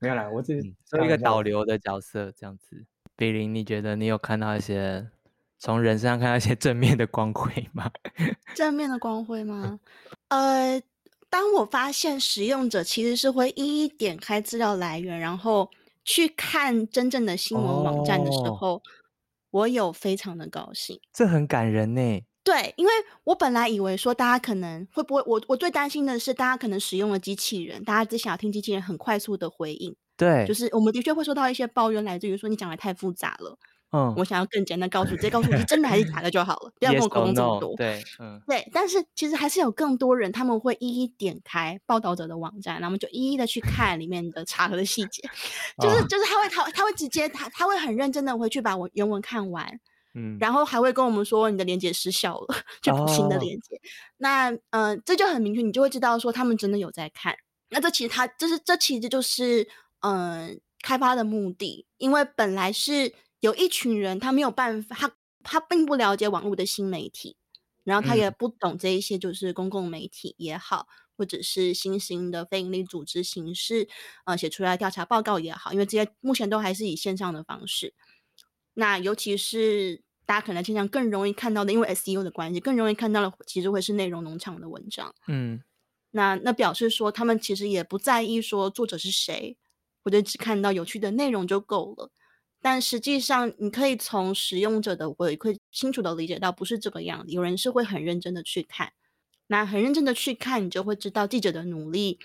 [0.00, 2.84] 没有啦，我只是做一个导流的角色这样子。
[3.14, 5.06] 比林，你觉得你有看到一些
[5.62, 7.88] 从人身上看到一些正面的光辉吗？
[8.56, 9.78] 正面的光辉吗？
[10.28, 10.82] 呃。
[11.30, 15.70] 当我发现使用者其实是会一一点开资料来源，然后
[16.04, 18.82] 去看真正的新闻网站的时候，哦、
[19.50, 21.00] 我有非常的高兴。
[21.10, 22.22] 这很感人呢。
[22.44, 22.92] 对，因为
[23.24, 29.96] 我本来以为说大家可能会不会，我我最担心的是大家可能使用了机器人，大家只想要听机器人很快速的回应。
[30.18, 33.58] 对，就是我们的确会收到一些抱怨，来自于说你讲的太复杂了。
[33.94, 37.76] 嗯，我想要更简单告诉，直接告诉你是真的还是假的就好了，不要跟我沟通这么多。
[37.76, 38.66] 对，嗯，对。
[38.72, 45.22] 但是其实还是有更多人，他们会一一点开报道者的网站，然后就一一的去看里面的查核的细节，
[45.78, 49.78] 就是就是他会他他会直接他他会很认真的回去把我原文看完，
[50.14, 53.76] 嗯，然后还会跟我们说你的连接失效了，就补新的连接。
[53.76, 53.80] 哦、
[54.16, 57.36] 那嗯、呃，这就很明确，你就会知道说他们真的有在看。
[57.68, 59.68] 那这其实他这是这其实就是
[60.00, 63.12] 嗯、呃、开发的目的，因为本来是。
[63.42, 67.36] 有一群人，他没有办法，他他并不了解网络的新媒体，
[67.82, 73.88] 然后他也不懂这一些，就是公共媒体也好，嗯、或者是新型的非营利组织形式，
[74.26, 77.94] 呃，写出来调查报告也好，因为这些目前都还是以线上的方式。
[78.74, 85.12] 那尤其是大家可能经常更容易看到的，因为 SEO 的关系，更容易看到的其实会是内容农场的文章。
[85.26, 85.60] 嗯，
[86.12, 89.58] 那那表示说，他们其实也不在意说作者是谁，
[90.04, 92.12] 或者只看到有趣的内容就够了。
[92.62, 97.32] 但实际上，你可以从使用者的回馈清楚的理解到，不是这个样子。
[97.32, 98.92] 有人是会很认真的去看，
[99.48, 102.18] 那很认真的去看，你就会知道记者的努力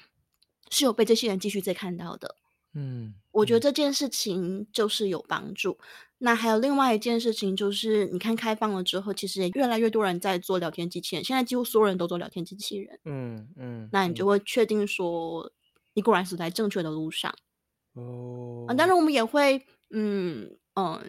[0.70, 2.36] 是有被这些人继续在看到的。
[2.74, 5.80] 嗯，我觉得这件事情就是有帮助。
[6.20, 11.24] 那还有另外一件事情，就是你看开放了之后，其实也越来越多人在做聊天机器人。
[11.24, 13.00] 现在几乎所有人都做聊天机器人。
[13.06, 13.90] 嗯嗯。
[13.92, 15.52] 那你就会确定说，
[15.94, 17.34] 你果然是在正确的路上。
[17.94, 18.66] 哦。
[18.68, 21.02] 啊，当然我们也会，嗯嗯，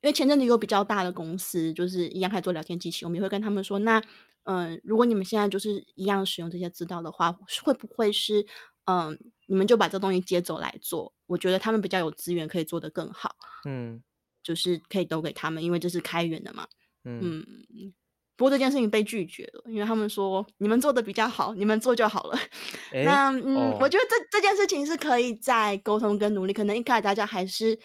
[0.00, 4.02] 因为前阵子有比较大的公司，就是一样开始做聊天机器，我们也会跟他们说，那
[4.44, 7.32] 嗯，如果你们现在就是一样使用这些资料的话，
[7.64, 8.46] 会不会是
[8.86, 11.12] 嗯，你们就把这东西接走来做？
[11.26, 13.36] 我觉得他们比较有资源，可以做得更好。
[13.64, 14.02] 嗯。
[14.42, 16.68] 就是可以都给他们，因为这是开源的嘛。
[17.02, 17.92] 嗯，嗯，
[18.36, 22.38] 不过这件事情被拒绝了，因为他们说你们做的比较好，你们做就好了。
[22.94, 26.52] 欸、那嗯，哦、我觉得这这件事情是可以在沟通跟努力。
[26.52, 27.76] 可能一开始大家还是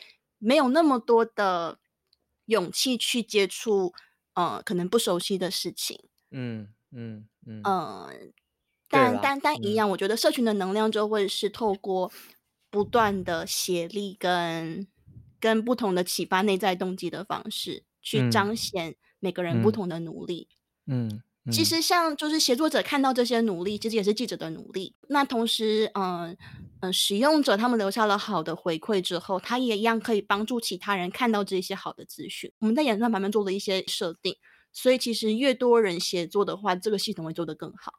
[0.42, 1.78] 没有那么多的
[2.48, 3.94] 勇气去接触，
[4.34, 5.98] 呃，可能不熟悉的事情。
[6.32, 7.62] 嗯嗯嗯。
[7.64, 8.10] 呃，
[8.90, 12.12] 但但但一样，嗯、我觉得社群的能量就会是透过
[12.70, 14.88] 不断的协力跟。
[15.42, 20.48] 跟不同的启发内在动机的方式，去彰显每个人不同的努力。
[20.86, 24.94] 嗯，嗯嗯，其实像就是协作者看到这些努力，其实也是记者的努力。
[25.10, 26.38] 那同时，嗯、呃、
[26.82, 32.52] 嗯、呃，使用者他们留下了好的回馈之后，他也一样可以帮助其他人看到这些好的资讯。
[32.60, 34.36] 我们在演算法上做了一些设定，
[34.72, 37.94] 所以其实越多人协作的话，这个系统会做得更好。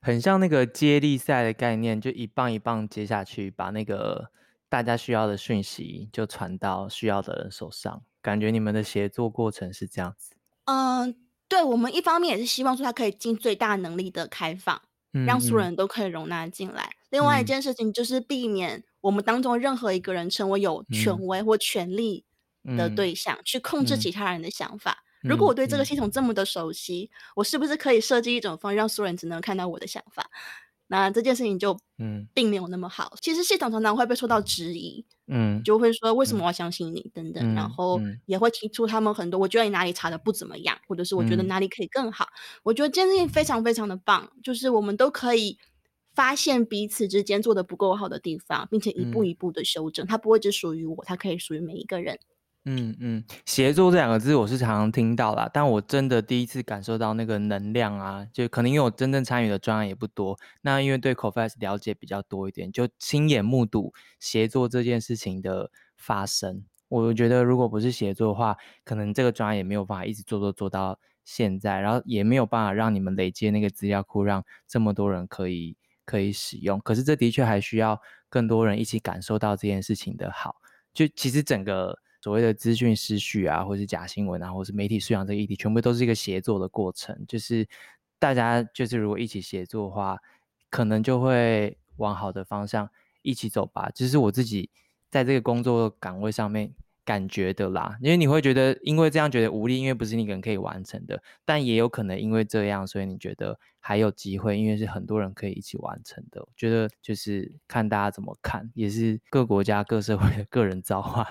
[0.00, 4.30] 很像那个接力赛的概念，就一棒一棒接下去，把那个。
[4.66, 10.34] 大家需要的讯息就传到需要的人手上，感觉你们的协作过程是这样子。
[10.64, 11.14] 嗯、呃，
[11.46, 14.82] 对，我们一方面也是希望说它可以尽最大能力的开放，嗯、
[15.26, 16.82] 让所有人都可以容纳进来。
[16.82, 22.24] 嗯、另外一件事情就是避免我们当中任何一个人成为有权威或权力
[22.76, 25.04] 的对象，嗯、去控制其他人的想法。
[25.22, 30.28] 嗯、如果我对这个系统这么的熟悉，嗯、我是不是可以设计一种方式，让所有人只能看到我的想法？
[30.86, 33.10] 那这件事情就嗯，并没有那么好。
[33.14, 42.24] 嗯、其实系统常常会被受到质疑，嗯，就会说为什么我要相信你、嗯、等等，然后也会提出他们很多，我觉得你哪里查的不怎么样，或者是我觉得哪里可以更好。
[42.24, 45.58] 嗯、我觉得这件事情非常非常的棒，就是我们都可以
[46.14, 50.04] 发现彼此之间做的不够好的地方，并且一步一步的修正。
[50.04, 52.18] 嗯、它不会只属于我，它可以属于每一个人。
[52.66, 66.64] 嗯嗯，协作这两个字我是常常听到啦，但我真的第一次感受到那个能量啊，就可能因为我真正参与的专案也不多，那因为对 Cofast 了解比较多一点，就亲眼目睹协作这件事情的发生。
[66.88, 76.80] 我觉得如果不是协作的话，可能这个专案也没有办法一直做做做到现在，然后也没有办法让你们累积那个资料库，让这么多人可以可以使用。
[76.80, 78.00] 可是这的确还需要
[78.30, 80.56] 更多人一起感受到这件事情的好。
[80.94, 81.98] 就其实整个。
[82.24, 87.14] 所谓的资讯失序啊，或是假新闻啊，或是媒体素养这个议题，全部都是一个协作的过程。
[87.28, 87.68] 就是
[88.18, 90.18] 大家就是如果一起协作的话，
[90.70, 92.88] 可能就会往好的方向
[93.20, 93.90] 一起走吧。
[93.94, 94.70] 就是我自己
[95.10, 96.74] 在这个工作岗位上面。
[97.04, 106.40] 感觉的啦，因为你会觉得，因为这样觉得无力，因为不是你一个人可以完成的，但也有可能因为这样，所以你觉得还有机会，因为是很多人可以一起完成的。
[106.40, 111.28] 我觉得就是看大家怎么看，也是各国家各社会的个人造化。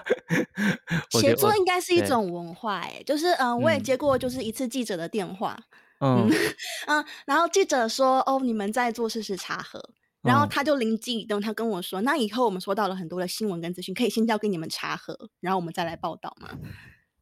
[1.09, 5.57] 协作应该是一种文化，哎，就是嗯、呃，我也接过就是一次记者的电话，
[5.99, 6.29] 嗯
[6.87, 9.89] 嗯，然后记者说，哦，你们在做事实查核。
[10.23, 16.57] 然后他就灵机一动，他跟我说：“那以后我们收到了很多的新闻跟资讯，可以先交给你们查核，然后我们再来报道嘛？”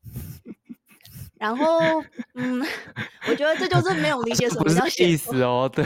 [1.41, 1.65] 然后，
[2.35, 2.61] 嗯，
[3.27, 5.67] 我觉得这就是没有理解 什么叫意思哦。
[5.73, 5.83] 对，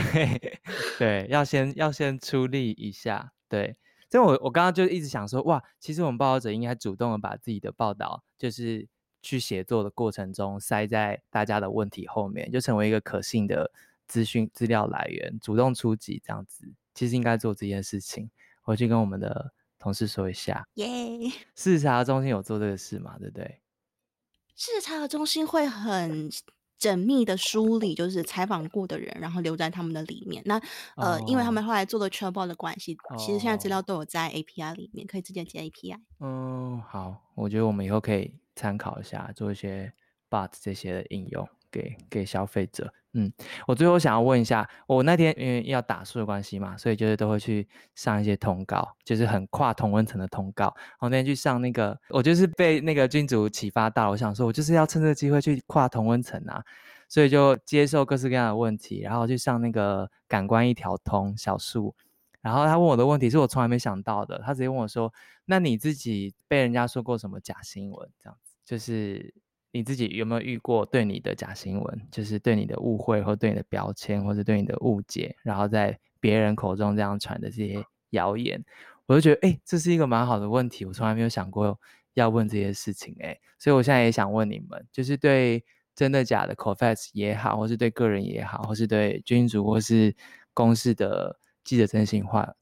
[0.99, 3.31] 对，要先要先出力一下。
[3.47, 3.77] 对，
[4.11, 8.85] 所以我我刚刚就一直想说，哇，其实我们报道者应该主动的把自己的报道，就是
[9.21, 13.71] 去写作的过程中塞在大家的问题后面，就成为一个可信的
[14.05, 16.73] 资讯资料来源，主动出击这样子。
[16.95, 18.31] 其实应该做这件事情，
[18.63, 20.67] 回去跟我们的同事说一下。
[20.75, 20.87] 耶
[21.79, 23.19] 查核中心有做这个事嘛？
[23.19, 23.61] 对不对？
[24.55, 26.31] 事实查核中心会很
[26.79, 30.41] 缜密的梳理，就是采访过的人，然后留在他们的里面。
[30.45, 30.57] 那
[30.95, 31.29] 呃，oh.
[31.29, 33.19] 因为他们后来做了 Trailball 的关系，oh.
[33.19, 35.99] 其实现在资料都有在 API 里面，可以直接接 API。
[36.19, 39.91] 嗯，好，我觉得我们以后可以参考一下，做一些
[40.29, 41.47] Bot 这些的应用。
[41.75, 43.29] 给给消费者，嗯，
[43.67, 50.73] 我最后想要问一下，我那天因为要打书的关系嘛，所以就是都会去上一些通告，就是很跨同温层的通告。
[50.99, 56.63] 我那天去上那个，我就是被那个君主启发到，我想说，我就是要趁这个机会去跨同温层啊，
[57.09, 61.93] 所以就接受各式各样的问题，然后去上那个感官一条通小树，
[62.41, 65.13] 然后他问我的问题是我从来没想到的，他直接问我说，
[65.43, 68.09] 那你自己被人家说过什么假新闻？
[68.23, 69.33] 这样子就是。
[69.75, 78.63] 你自己有没有遇过对你的假新闻，就是对你的误会，或对你的标签，或者对你的误解，然后在别人口中这样传的这些谣言？
[79.05, 81.77] 我就觉得，哎，这是一个蛮好的问题，我从来没有想过
[82.13, 85.61] 要问这些事情，哎，所以我现在也想问你们，就是对
[85.93, 90.15] 真的假的 confess 也好，或是对个人也好，或是对君主或是
[90.53, 92.55] 公视的记者真心话，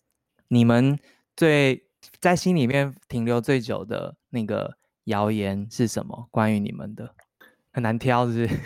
[0.48, 0.98] 你们
[1.38, 1.86] 最
[2.20, 6.28] 在心里面停留最久的那个谣言是什么？
[6.32, 7.16] 关于你们的？
[7.72, 8.60] 很难挑，是不是？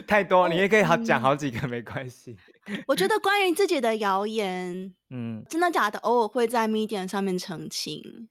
[0.06, 2.34] 太多，你也可以好讲好几个，没关系。
[2.88, 8.28] 我觉得关于自己的谣言，嗯，真的假的，偶尔会在 Medium 上面澄清。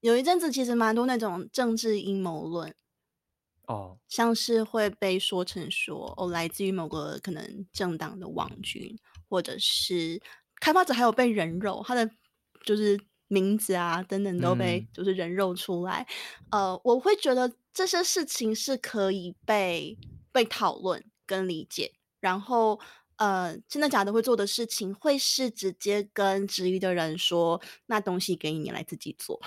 [0.00, 2.74] 有一阵子其实蛮多那种政治阴谋论，
[3.66, 8.98] 哦，像是会被说成说哦，来自于某个可能政党的网军，
[9.28, 10.20] 或者是
[10.60, 12.10] 开发者还有被人肉，他的
[12.66, 13.00] 就是
[13.32, 16.06] 名字啊等等都被就是人肉出来。
[16.50, 17.52] 嗯、呃，我会觉得。
[17.74, 19.96] 这些事情是可以被
[20.30, 22.78] 被讨论跟理解，然后
[23.16, 29.40] 呃，真的假的会做的事情，会是直接跟质疑的人说，那东西给你，你来自己做。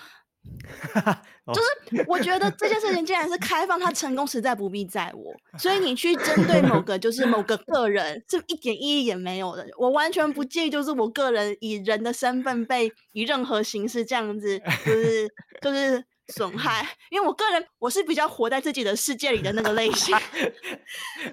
[1.54, 9.68] 就是我觉得这件事情既然是开放，它成功实在不必在我， 所以你去针对某个就是某个个人，是一点意义也没有的。
[9.78, 15.30] 我完全不介意，就是我个人以人的身份被以任何形式这样子，就是
[15.62, 16.04] 就是。
[16.30, 20.18] 损害，因为我个人我是比较活在自己的世界里的那个类型，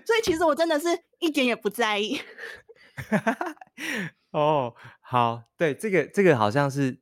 [0.04, 0.86] 所以其实我真的是
[1.18, 2.20] 一点也不在意。
[4.32, 7.00] 哦，好，对，这个这个好像是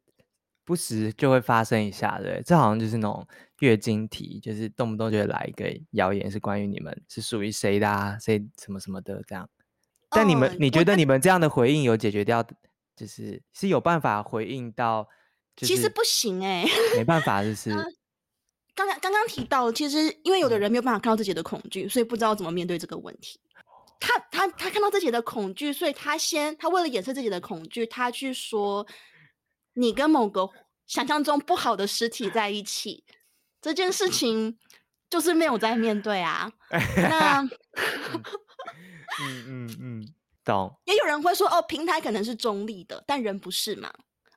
[0.71, 3.27] 不时就会发生一下，对，这好像就是那种
[3.59, 9.49] 月经题，就是动不动就会来一个谣言，是关于你们是属于谁的啊，谁什么什么的这样。
[10.11, 12.41] 但你们，哦，你觉得你们这样的回应有解决掉，
[12.95, 15.09] 就是是有办法回应到？
[15.57, 17.71] 其实不行哎、欸， 没办法，就是
[18.77, 23.41] 刚刚刚刚提到，其实因为有的人没有办法看到自己的恐惧，所以不知道怎么面对这个问题。
[23.99, 28.87] 他他他看到自己的恐惧，所以他先他为了掩饰自己的恐惧，他去说
[29.81, 30.49] 你跟某个
[30.87, 33.05] 想象中不好的尸体在一起，
[33.61, 34.59] 这件事情
[35.09, 36.53] 就是没有在面对啊。
[36.97, 37.43] 那
[39.22, 40.14] 嗯嗯嗯，
[40.45, 40.74] 懂。
[40.85, 43.93] 也有人会说哦，平台可能是中立的，但人不是嘛。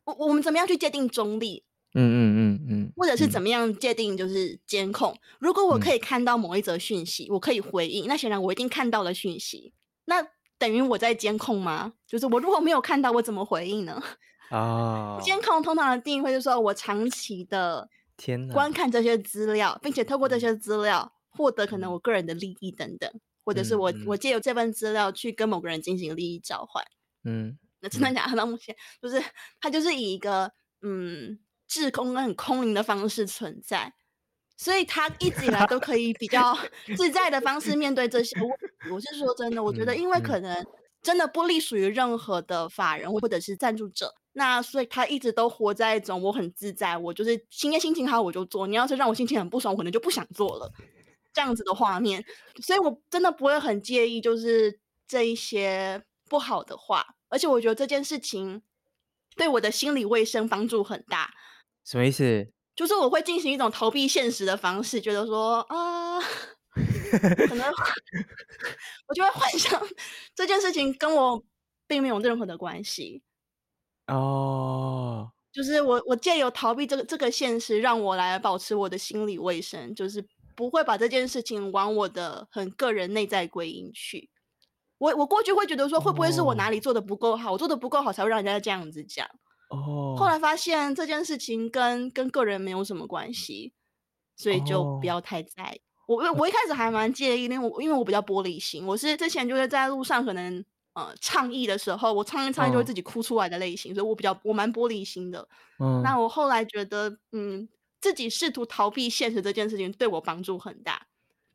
[0.06, 1.64] 我我们怎么样去界定中立？
[1.96, 5.12] 嗯嗯嗯嗯，或者是怎么样界定就是监控？
[5.14, 9.74] 嗯、如果我可以看到某一则讯息，嗯、我可以回应，那显然我一定看到了讯息，
[10.06, 10.28] 那
[10.58, 11.94] 等于我在监控吗？
[12.08, 14.02] 就是我如果没有看到，我怎么回应呢？
[14.50, 23.12] 啊，监控通常的定义会是说我长期的天观看这些资料，并且透过这些资料获得可能我个人的利益等等，
[23.44, 26.84] 或者是我、嗯、我借由这份资料去跟某个人进行利益交换。
[27.24, 27.58] 嗯。
[27.84, 28.38] 那真的假的？
[28.38, 29.22] 到目前就是
[29.60, 30.50] 它就是以一个
[30.84, 31.38] 嗯
[31.68, 33.94] 滞空跟很空灵的方式存在，
[34.56, 36.58] 所以他一直以来都可以比较
[36.96, 38.90] 自在的方式面对这些问题。
[38.90, 40.66] 我是说真的，我觉得因为可能
[41.02, 50.72] 真的不隶属于任何的法人或者是赞助者，那所以他一直都活在一种我很自在，我就是今天心情好我就做，你要是让我心情很不爽，我可能就不想做了
[51.34, 52.24] 这样子的画面，
[52.62, 57.06] 所以我真的不会很介意，就是这一些不好的话。
[57.30, 58.62] 而且我觉得这件事情
[59.36, 61.34] 对我的心理卫生帮助很大。
[61.84, 62.48] 什么意思？
[62.76, 67.72] 就是我会进行一种逃避现实的方式，觉得说啊，可能
[69.08, 69.80] 我就会幻想
[70.34, 71.44] 这件事情跟我
[71.86, 73.22] 并没有任何的关系。
[74.08, 80.26] 哦，就是我我借由逃避这个这个现实，让我来保持我的心理卫生，就是
[80.56, 84.30] 不会把这件事情往我的很个人内在归因去。
[84.98, 87.54] 我我过去会觉得说，会不会是我哪里做的不够好？Oh.
[87.54, 89.26] 我做的不够好，才会让人家这样子讲。
[89.70, 90.12] 哦。
[90.12, 90.20] Oh.
[90.20, 93.74] 后来发现这件事情跟跟个人没有什么关系，
[94.38, 95.82] 所以就不要太在意。
[96.08, 96.20] Oh.
[96.24, 100.64] 我我一开始还蛮介意，因为我因为我比较玻璃心，我是之前就是在路上可能
[100.94, 103.98] 呃倡议的时候，我唱一唱就会自己哭出来的类型，oh.
[103.98, 105.48] 所以我比较我蛮玻璃心的。
[105.80, 105.96] 嗯。
[105.96, 106.04] Oh.
[106.04, 107.68] 那我后来觉得，嗯，
[108.02, 111.02] 自己试图逃避现实这件事情对我帮助很大。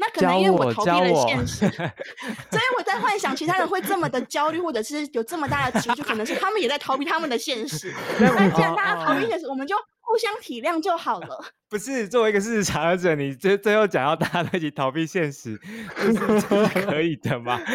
[0.00, 7.92] 那可能因为我逃避了现实， 所以我在幻想其他人会这么的焦虑，或者是有这么大的情绪，可能是他们也在逃避他们的现实。
[8.20, 11.44] 那既然大家逃避现实，我们就互相体谅就好了。
[11.68, 15.60] 不是作为一个事实查者，你最最后讲要大家都一起逃避现实，
[15.96, 17.60] 这是可以的吗？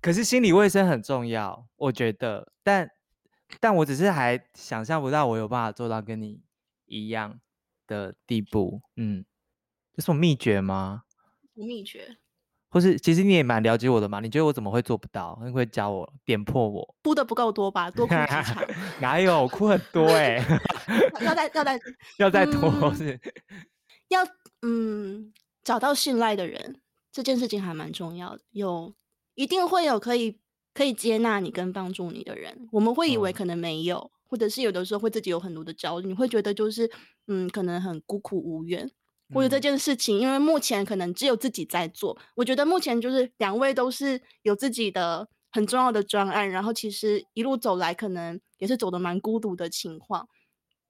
[0.00, 2.52] 可是心理卫生很重要，我觉得。
[2.62, 2.88] 但
[3.58, 6.40] 但我只是还想象不到我有办法做到跟你
[6.86, 7.40] 一样
[7.86, 9.24] 的地步，嗯。
[9.92, 11.02] 这是什么秘诀吗？
[11.54, 12.16] 秘诀，
[12.70, 14.20] 或是其实你也蛮了解我的嘛？
[14.20, 15.38] 你觉得我怎么会做不到？
[15.44, 16.94] 你会教我点破我？
[17.02, 17.90] 哭的不够多吧？
[17.90, 18.64] 多哭几场？
[19.02, 20.60] 哪有哭很多哎、欸？
[21.26, 21.80] 要再要再
[22.18, 23.20] 要再多是？
[24.08, 24.24] 要
[24.62, 25.32] 嗯，
[25.64, 26.80] 找到信赖的人，
[27.10, 28.40] 这件事情还蛮重要的。
[28.52, 28.94] 有
[29.40, 30.38] 一定会有可以
[30.74, 32.68] 可以接纳你跟帮助你的人。
[32.72, 36.90] 我们会以为可能没有，嗯、或者是有的时候会自己有很多的焦虑，你会觉得就是
[37.26, 38.90] 嗯，可能很孤苦无援，
[39.32, 42.18] 或者这件事情，因为目前可能只有自己在做。
[42.34, 50.28] 我觉得目前就是两位都是有自己的很重要的专案，然后其实一路走来，可能也是走的蛮孤独的情况，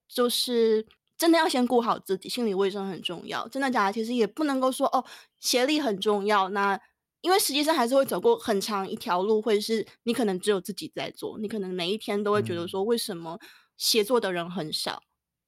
[0.09, 0.86] 就是。
[1.20, 3.46] 真的要先顾好自己，心理卫生很重要。
[3.48, 3.92] 真的假的？
[3.92, 5.05] 其实也不能够说哦，
[5.38, 6.48] 协力很重要。
[6.48, 6.80] 那
[7.21, 13.39] 因为实际上还是会走过很长一条路，或者是你可能只有自己在做，你可能每一天都会觉得说，为什么
[13.77, 15.03] 协作的人很少？
[15.03, 15.05] 嗯、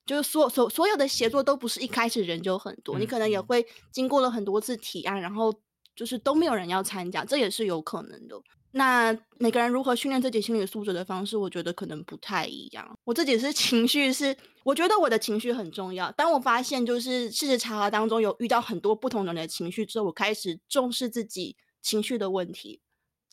[0.07, 5.55] 就是所所所有的协作都不是一开始人就很多，嗯、你可能也会经过了很多次提案，然后
[5.95, 8.37] 就是都没有人要参加，这也是有可能的。
[8.73, 12.91] 那每个人如何训练自己心理素质的方式，我觉得可能不太一样。
[13.05, 16.11] 我自己是 情绪是，我觉得我的情绪很重要。
[16.13, 22.81] 当我发现就是事实查核当中有遇到很多不同人的情绪之后，我开始重视自己情绪的问题。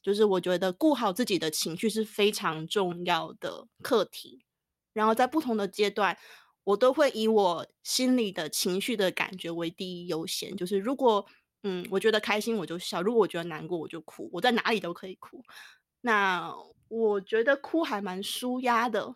[0.01, 4.45] 就是我觉得顾好自己的情绪是非常重要的课题。
[4.93, 6.17] 然后在不同的阶段，
[6.63, 10.55] 我都会以我心里的情绪的感觉为第一优先。
[10.57, 11.25] 就是如果
[11.63, 15.43] 嗯，我觉得开心我就笑，如果我觉得难过我就哭，我在哪里都可以哭。
[16.01, 16.53] 那
[16.87, 19.13] 我觉得哭还蛮舒压的，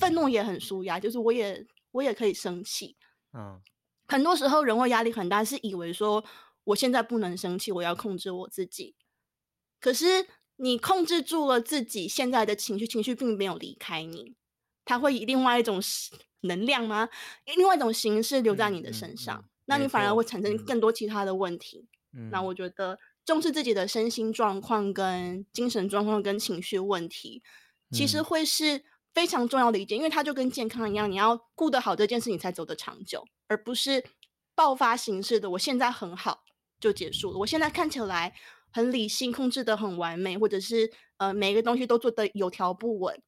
[0.00, 2.96] 愤怒也很舒压，就是我也我也可以生气。
[3.32, 3.60] 嗯，
[4.08, 6.24] 很多时候人会压力很大，是以为说
[6.64, 8.96] 我现在不能生气，我要控制我自己。
[9.80, 10.26] 可是
[10.56, 14.34] 你控制住了自己现在的情绪，情绪并没有离开你，
[14.84, 15.80] 它会以另外一种
[16.40, 17.08] 能量吗？
[17.56, 19.36] 另外一种形式留在你的身上。
[19.36, 21.88] 嗯嗯嗯那你反而会产生更多其他的问题。
[22.12, 27.42] 嗯，那我觉得重视自己的身心状况、跟精神状况、跟情绪问题，
[27.90, 34.04] 其实会是非常重要的一件，因为它就跟健康一样，你要顾得好这件事情才走得长久，而不是
[34.54, 35.50] 爆发形式的。
[35.50, 36.44] 我现在很好
[36.78, 38.34] 就结束了，我现在看起来
[38.70, 43.20] 很理性，控制的很完美，或者是呃每一个东西都做得有条不紊，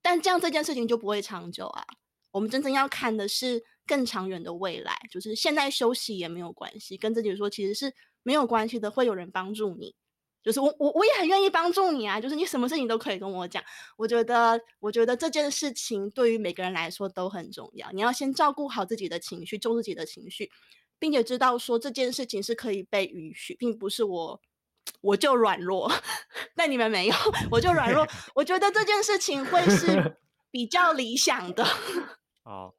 [0.00, 1.84] 但这样这件事情就不会长久啊。
[2.32, 3.62] 我们真正要看的是
[3.92, 9.94] 更长远的未来，就是现在休息也没有关系，跟自己说其实是没有关系的，会有人帮助你。
[10.42, 13.62] 就是我我我也很愿意帮助你啊，就是你什么事情都可以跟我讲。
[13.98, 17.92] 我觉得我觉得这件事情对于每个人来说都很重要。
[17.92, 20.50] 你要先照顾好自己的情绪，重视自己的情绪，
[20.98, 24.40] 并且知道说这件事情是可以被允许，并不是我
[25.02, 25.92] 我就软弱。
[26.56, 27.14] 但你们没有，
[27.50, 28.08] 我就软弱。
[28.34, 30.16] 我觉得这件事情会是
[30.50, 31.62] 比较理想的。
[32.42, 32.74] 好，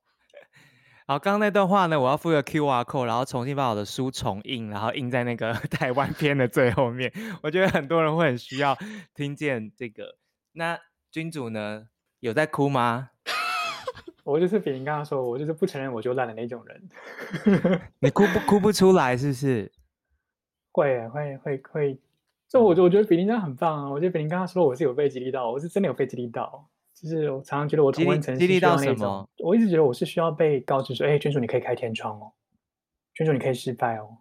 [1.06, 7.12] 好，刚刚那段话呢，我要附个 QR code，然后重新把我的书重印，然后印在那个 台湾篇的最后面。
[7.42, 8.78] 我觉得很多人会很需要
[9.14, 10.16] 听见这个。
[10.54, 10.80] 那
[11.12, 11.88] 君主呢，
[12.22, 13.10] 有在哭吗？
[14.24, 16.90] 我就是比你刚刚说，我就是不承认我就烂的那种人。
[18.00, 19.70] 你哭不哭不出来，是不是？
[20.72, 22.00] 会会会会，
[22.48, 23.90] 就我我觉得比林刚很棒啊！
[23.92, 26.70] 我觉得比林刚刚说我是有被激励到，我是真的有被激励到。
[26.94, 32.32] 就是我常常觉得我同温层是需要那种，我一直觉得我是需要被告知说，哎、欸，君主你可以开天窗哦，
[33.14, 34.20] 君主你可以失败哦。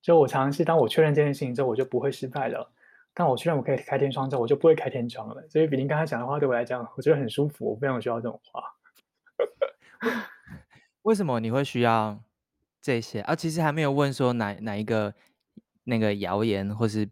[0.00, 2.72] 就我常常是当我确认这件事情之后，我就不会失败了。
[3.12, 5.46] 当我确认我可以开天窗之后，我就不会开天窗了。
[5.48, 8.62] 所以比您刚才讲的话对我来讲，我觉得很舒服，我非常需要这种话。
[11.02, 12.18] 为什么你会需要
[12.80, 13.34] 这些啊？
[13.34, 15.14] 其实还没有问说哪哪一个
[15.84, 17.08] 那个谣言，或是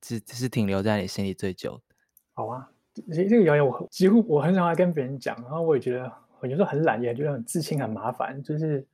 [0.00, 1.94] 只只是停留在你心里最久的。
[2.34, 2.70] 好啊。
[2.94, 8.42] 这这个谣言我几乎我很少爱跟别人讲，然后我也觉得我有时候很懒，也觉得很自信很麻烦。
[8.42, 8.86] 就是，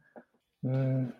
[0.63, 1.11] 嗯，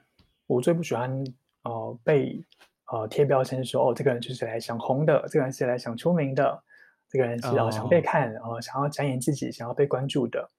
[0.47, 1.25] 我最不喜欢
[1.63, 2.45] 呃被
[2.93, 6.63] 呃贴标签说哦，这个人就是来想红的，这个人是来想出名的，
[7.09, 8.57] 这个人是要想被看，然后、oh.
[8.57, 10.51] 呃、想要展演自己，想要被关注的。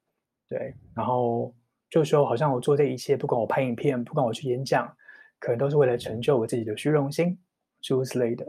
[0.50, 1.54] 对，然后
[1.90, 4.92] 就说好像我做这一切，不管我拍影片，不管我去演讲，
[5.40, 7.38] 可能都是为了成就我自己的虚荣心，
[7.82, 8.46] 诸如此类的。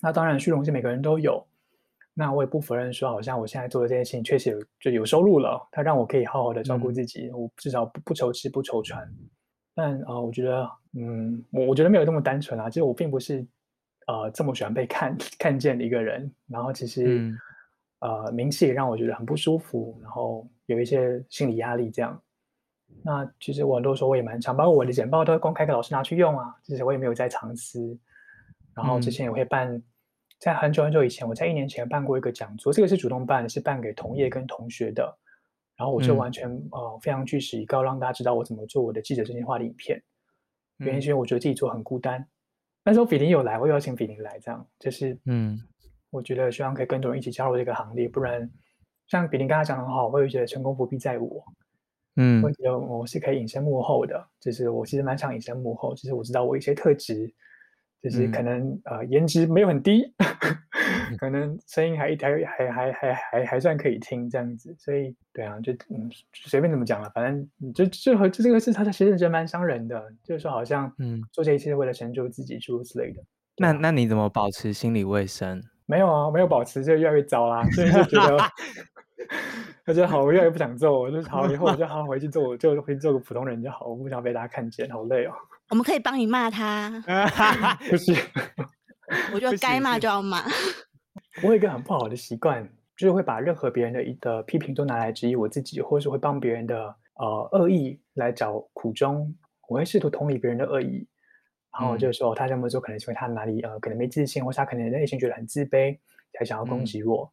[0.00, 1.47] 那当然，虚荣心每个人都有。
[2.20, 9.08] 那我也不否认说，好像我现在做的这件事情确实有就有收入了，它让我可以好好的照顾自己，嗯、我至少不不愁吃不愁穿。
[9.72, 12.68] 但啊、呃，我觉得，嗯，我我觉得没有那么单纯啊。
[12.68, 13.46] 其实我并不是
[14.08, 16.28] 呃这么喜欢被看 看见的一个人。
[16.48, 17.38] 然后其实、嗯、
[18.00, 22.20] 呃名气也让我觉得很不舒服，然后有一些心理压力这样。
[23.04, 26.52] 那其实我很多时候我也蛮常，包括我的简报都会公开给老师拿去用啊。
[26.64, 27.96] 其实我也没有在藏私。
[28.74, 29.72] 然后之前也会办。
[29.72, 29.82] 嗯
[30.38, 35.18] 在很久很久以前，我在一年前办过一个讲座，这个是主动办的，是办给同业跟同学的。
[35.76, 40.02] 然后我就完全、嗯、呃非常据实以告，让大家知道我怎么做我的记者真心话的影片。
[40.78, 42.26] 原因是因为我觉得自己做很孤单。
[42.84, 45.60] 那时候比林有来，我邀请比林来，这样就是嗯，
[46.10, 48.48] 我觉得希望可以更多人一起加入这个行列，不然
[49.08, 51.44] 像比林刚才讲的很好，我会觉得成功不必在我。
[52.16, 57.34] 嗯，我觉得我是可以隐身幕后的，就是我其实蛮想隐身幕后，其实我知道我一些特质。
[58.02, 60.14] 就是可能、嗯、呃颜值没有很低，
[61.18, 73.22] 可能声音还一还还还还还还算可以听这样子，所以对啊，就嗯随便怎么讲了，反正就就和就这个事，他其实觉得蛮伤人的，就是说好像嗯做这一切是为了成就自己诸如此类的。
[73.56, 75.62] 那那你怎么保持心理卫生？
[75.86, 78.38] 没有啊，没有保持就越来越糟啦，所以就觉得。
[79.84, 85.32] 他觉得好，我越来越不想做，我就好，以后我就好好回去做，我就回去做个普通人就好，我不想被大家看见，好累哦。
[85.70, 87.02] 我们可以帮你骂他，
[87.90, 88.12] 不是？
[89.32, 90.44] 我觉得该骂就要骂。
[91.42, 92.66] 我有一个很不好的习惯，
[92.96, 99.34] 就是会把任何别人的一的批评都拿来质疑我自己，或者是会帮别人的呃恶意来找苦衷。
[99.68, 101.06] 我会试图同理别人的恶意，
[101.78, 105.98] 然后就是说、嗯、他这么做可能是因为他哪里呃可能没自信，或是他可能内心觉得很自卑，
[106.32, 107.30] 才想要攻击我。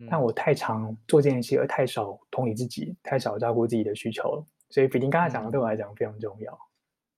[0.00, 4.44] 嗯、但我太常做这件事，而太少同理自己，太少照顾自己的需求了。
[4.68, 6.58] 所以比丁刚才讲的对我来讲非常重要。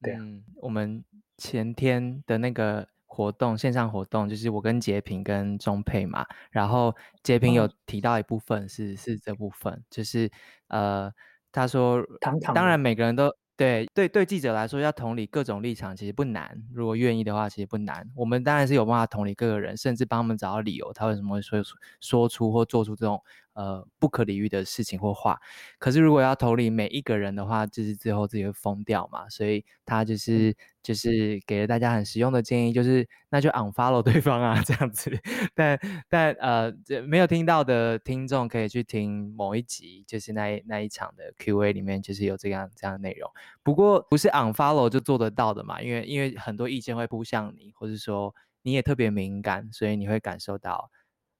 [0.02, 1.04] 对啊，嗯，我们
[1.38, 10.30] 前天的那个活动，线上活动，就是我跟杰平跟钟佩嘛，然后杰平有提到一部分是、嗯、是这部分，就是
[10.68, 11.12] 呃，
[11.52, 13.32] 他说，堂堂当然每个人都。
[13.54, 18.04] 对对对，记者来说要同理各种立场其实不难，如果愿意的话其实不难。
[18.16, 21.62] 我们当然是有办法同理各个人，甚至帮他们找到理由，他为什么会说
[22.00, 23.22] 说出或做出这种。
[23.54, 25.38] 呃，不可理喻的事情或话，
[25.78, 29.28] 可是如果要投理每一个人的话，就是最后自己会疯掉嘛。
[29.28, 35.10] 所以他就是就是给了大家很实用的建议，就是那就 unfollow 对方啊，这样子。
[35.54, 35.78] 但
[36.08, 36.72] 但呃，
[37.06, 43.30] 没有听到的听众可以去听某一集，就是那一那一场的 Q&A 里面，就是有这样这样的内容。
[43.62, 50.90] 不过不是 unfollow 就做得到的嘛，因为因为很多意见会扑向你，或是说你也特别敏感，所以你会感受到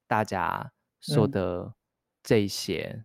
[0.07, 1.75] 大家说的、嗯。
[2.23, 3.05] 这一些，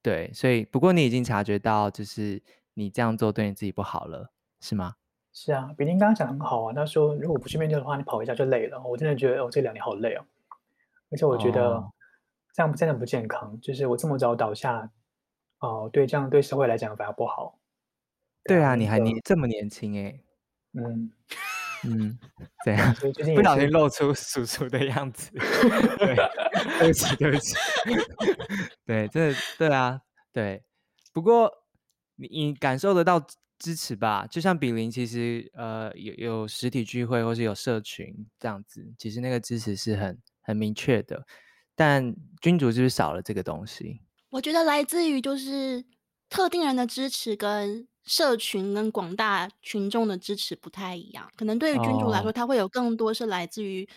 [0.00, 2.40] 对，所以不过你已经察觉到，就是
[2.74, 4.96] 你这样做对你自己不好了，是吗？
[5.32, 6.72] 是啊，比您刚刚讲很好啊。
[6.72, 8.80] 他说，如果不去面对的话，你跑一下就累了。
[8.82, 10.24] 我真的觉得，哦，这两年好累哦。
[11.10, 11.82] 而且我觉得
[12.52, 13.50] 这样真的不健康。
[13.52, 14.90] 哦、就是我这么早倒下，
[15.60, 17.58] 哦，对，这样对社会来讲反而不好。
[18.44, 20.20] 对啊，你还你这么年轻哎，
[20.72, 21.10] 嗯。
[21.84, 22.16] 嗯，
[22.64, 22.94] 怎样
[23.34, 25.30] 不小心露出叔叔的样子，
[25.98, 26.14] 对，
[26.78, 27.54] 对不起，对不起，
[28.86, 30.00] 对，这对啊，
[30.32, 30.62] 对。
[31.12, 31.52] 不过
[32.16, 33.24] 你你感受得到
[33.58, 34.26] 支持吧？
[34.30, 41.26] 就像比邻，其实呃有有实体聚会或是有社群这样子，其实那个支持是很很明确的。
[41.74, 44.00] 但君主是不是少了这个东西？
[44.30, 45.84] 我觉得来自于就是
[46.30, 47.88] 特定人的支持跟。
[48.04, 53.88] 社群跟广大群众的支持不太一样，可能对于君主来说，他会有更多是来自于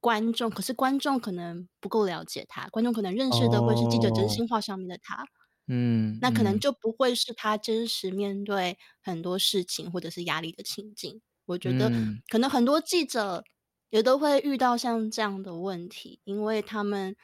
[0.00, 5.26] 观众，可是观众可能不够了解他，观众可能认识的会是记者真心话上面的他，
[5.66, 11.20] 嗯，那可能就不会是他真实面对很多事情或者是压力的情境。
[11.46, 11.90] 我觉得
[12.28, 13.42] 可能很多记者
[13.90, 17.16] 也都会遇到像这样的问题，因为他们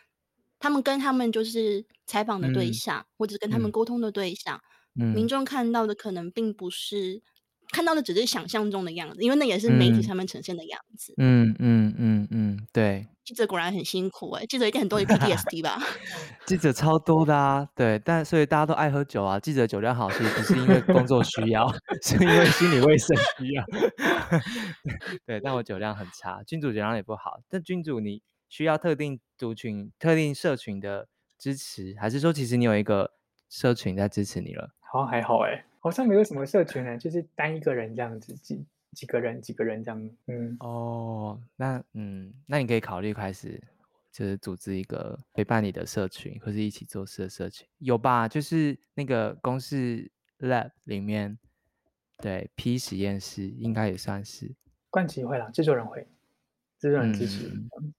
[0.59, 4.61] 他们跟他们就是采访的对象，或者跟他们沟通的对象。
[4.95, 7.22] 民众看到的可能并不是、嗯、
[7.72, 11.14] 看到的，只是想象中的样子，因为那也是媒体上面呈现的样子。
[11.16, 13.09] 嗯嗯嗯嗯，对。
[13.24, 15.80] 记者果然很辛苦哎、欸，记者一定很多有 PTSD 吧？
[16.45, 19.40] 记者超多的啊，对，但所以大家都爱喝酒啊。
[19.40, 21.66] 记者酒量好，其实不是因为工作需要，
[22.05, 23.64] 是因为心理卫生需要。
[25.24, 27.40] 对，但我酒量很差，君主酒量也不好。
[27.49, 28.20] 但君主，你
[28.51, 33.12] 需要特定族群、特定社群的支持，还是说其实你有一个
[33.49, 34.68] 社群在支持你了？
[34.95, 40.11] 好像还好哎，好像没有什么社群呢，就是单一个人这样子，几几个人几个人这样。
[40.28, 43.61] 嗯，哦，那嗯，那你可以考虑开始，
[44.12, 48.28] 就是组织一个陪伴你的社群，或是一起做事的社群，有吧？
[48.28, 51.36] 就是那个公式 Lab 里面，
[52.18, 54.55] 对 P 实验室应该也算是。
[54.90, 56.07] 冠奇会啦，制作人会，
[56.78, 57.49] 制作人支持。
[57.49, 57.95] 嗯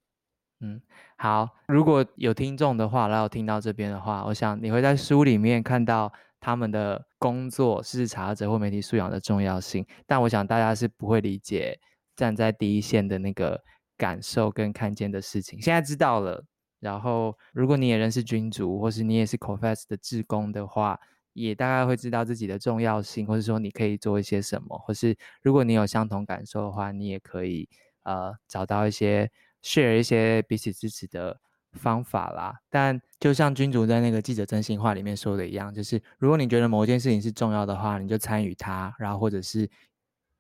[0.62, 0.82] 嗯，
[1.18, 1.50] 好。
[1.68, 6.14] 如果有听众的话，然后听到这边的话，我想你会在书里面看到
[6.46, 9.84] 他们的工作是查者或媒体素养的重要性。
[10.06, 11.80] 但我想大家是不会理解
[12.16, 13.60] 站在第一线的那个
[13.98, 15.60] 感受跟看见的事情。
[15.60, 16.46] 现在知道了，
[16.80, 21.00] 然后如果你也认识君主，或是你也是 COFETS 的志工的话，
[21.34, 27.68] 也大概会知道自己的重要性，或是说你可以做一些什么，或是如果你有相同感受的话，你也可以
[28.04, 29.32] 呃找到一些。
[29.66, 31.42] share 一些彼此支持的
[31.76, 39.70] 方法啦，但就像君主在那个记者真心话里面说的一样，就是如果你觉得某一件事情是重要的话，你就参与它，然后或者是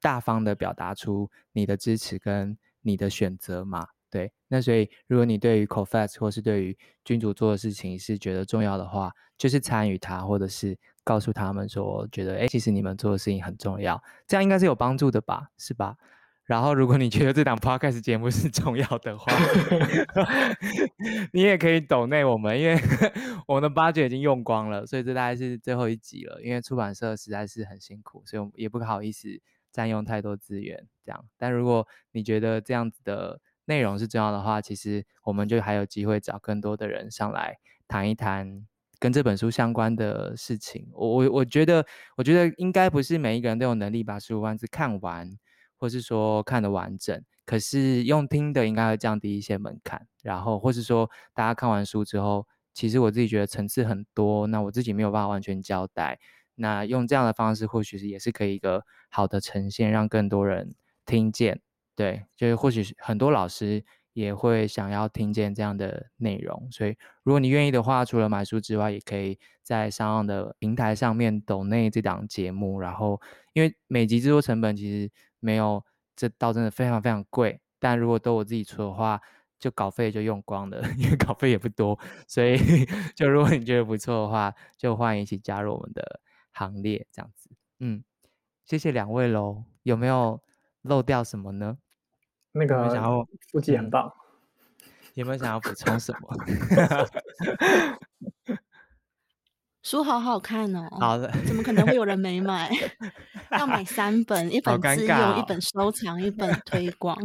[0.01, 3.87] 大方的表达出你的支持跟你的选择嘛。
[4.09, 15.49] 对，那所以如果你对于 COFETS 或是对于君主做的事情是觉得重要的话，就是参与它，或者是告诉他们说，觉得诶，其实你们做的事情很重要，这样应该是有帮助的吧？
[15.57, 15.97] 是吧？
[16.45, 19.33] 然后，如果你觉得这档 podcast 节目是重要的话，
[21.33, 22.77] 你也可以抖内我们，因为
[23.47, 26.39] 我们的 budget 已经用光了，所以这大概是最后一集了。
[26.43, 29.27] 因为出版社实在是很辛苦，所以我们也不好意思
[29.71, 30.87] 占用太多资源。
[31.03, 38.67] 这样，但如果你觉得这样子的内容是重要的话，其实我们就还有机会找更多的人上来谈一谈
[38.99, 40.87] 跟这本书相关的事情。
[40.93, 41.83] 我我我觉得，
[42.17, 45.35] 我觉得应该不是每一个人都有能力把十五万字看完。
[45.77, 50.07] 或是说看得完整，可是用听的应该会降低一些门槛。
[50.23, 56.19] 然后，或是说大家看完书之后，其实我自己觉得层次很多，那我自己没有办法完全交代。
[56.55, 60.73] 那用这样的方式，或许是也是可以一个好的呈现，让更多人
[61.05, 61.61] 听见。
[61.95, 66.67] 对，就是或许很多老师也会想要听见这样的内容。
[66.71, 72.79] 所以，如果你愿意的话，除了买书之外，也可以在上岸的平台上面抖内这档节目。
[72.79, 73.21] 然后，
[73.53, 75.11] 因为每集制作成本其实。
[75.39, 75.83] 没有，
[76.15, 77.59] 这刀真的非常非常贵。
[77.79, 79.21] 但如果都我自己出的话，
[79.59, 81.97] 就稿费就用光了，因为稿费也不多。
[82.27, 82.55] 所以，
[83.15, 86.19] 就如果你觉得不错的话，就欢迎一起加入我们的
[86.51, 87.49] 行列，这样子。
[87.79, 88.03] 嗯，
[88.65, 89.63] 谢谢两位喽。
[89.83, 90.41] 有没有
[90.81, 91.77] 漏掉什么呢？
[92.53, 94.11] 那个想要腹肌很棒，
[95.13, 96.35] 有没有想要补充什么？
[99.85, 102.71] 书好好看哦，好的，怎么可能会有人没买？
[103.53, 107.15] 要买三本，一本自用，哦、一本收藏，一本推 广。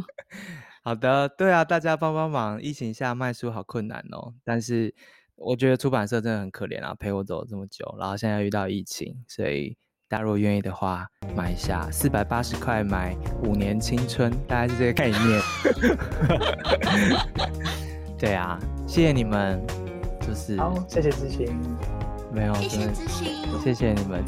[0.85, 4.35] 好的，对啊，大家帮帮忙，疫情下卖书好困难哦。
[4.45, 4.95] 但是
[5.37, 9.75] 我觉得出版社真的很可怜啊，陪我走了这么久，然后现在遇到疫情，所以
[10.07, 15.41] 大家如果愿意的话，买一下，四百八十块买五年青春，大概是这个概念。
[18.21, 19.59] 对啊，谢谢你们，
[20.21, 21.59] 就是好，谢谢之心。
[22.33, 24.25] 没有，谢谢知心，谢谢你们。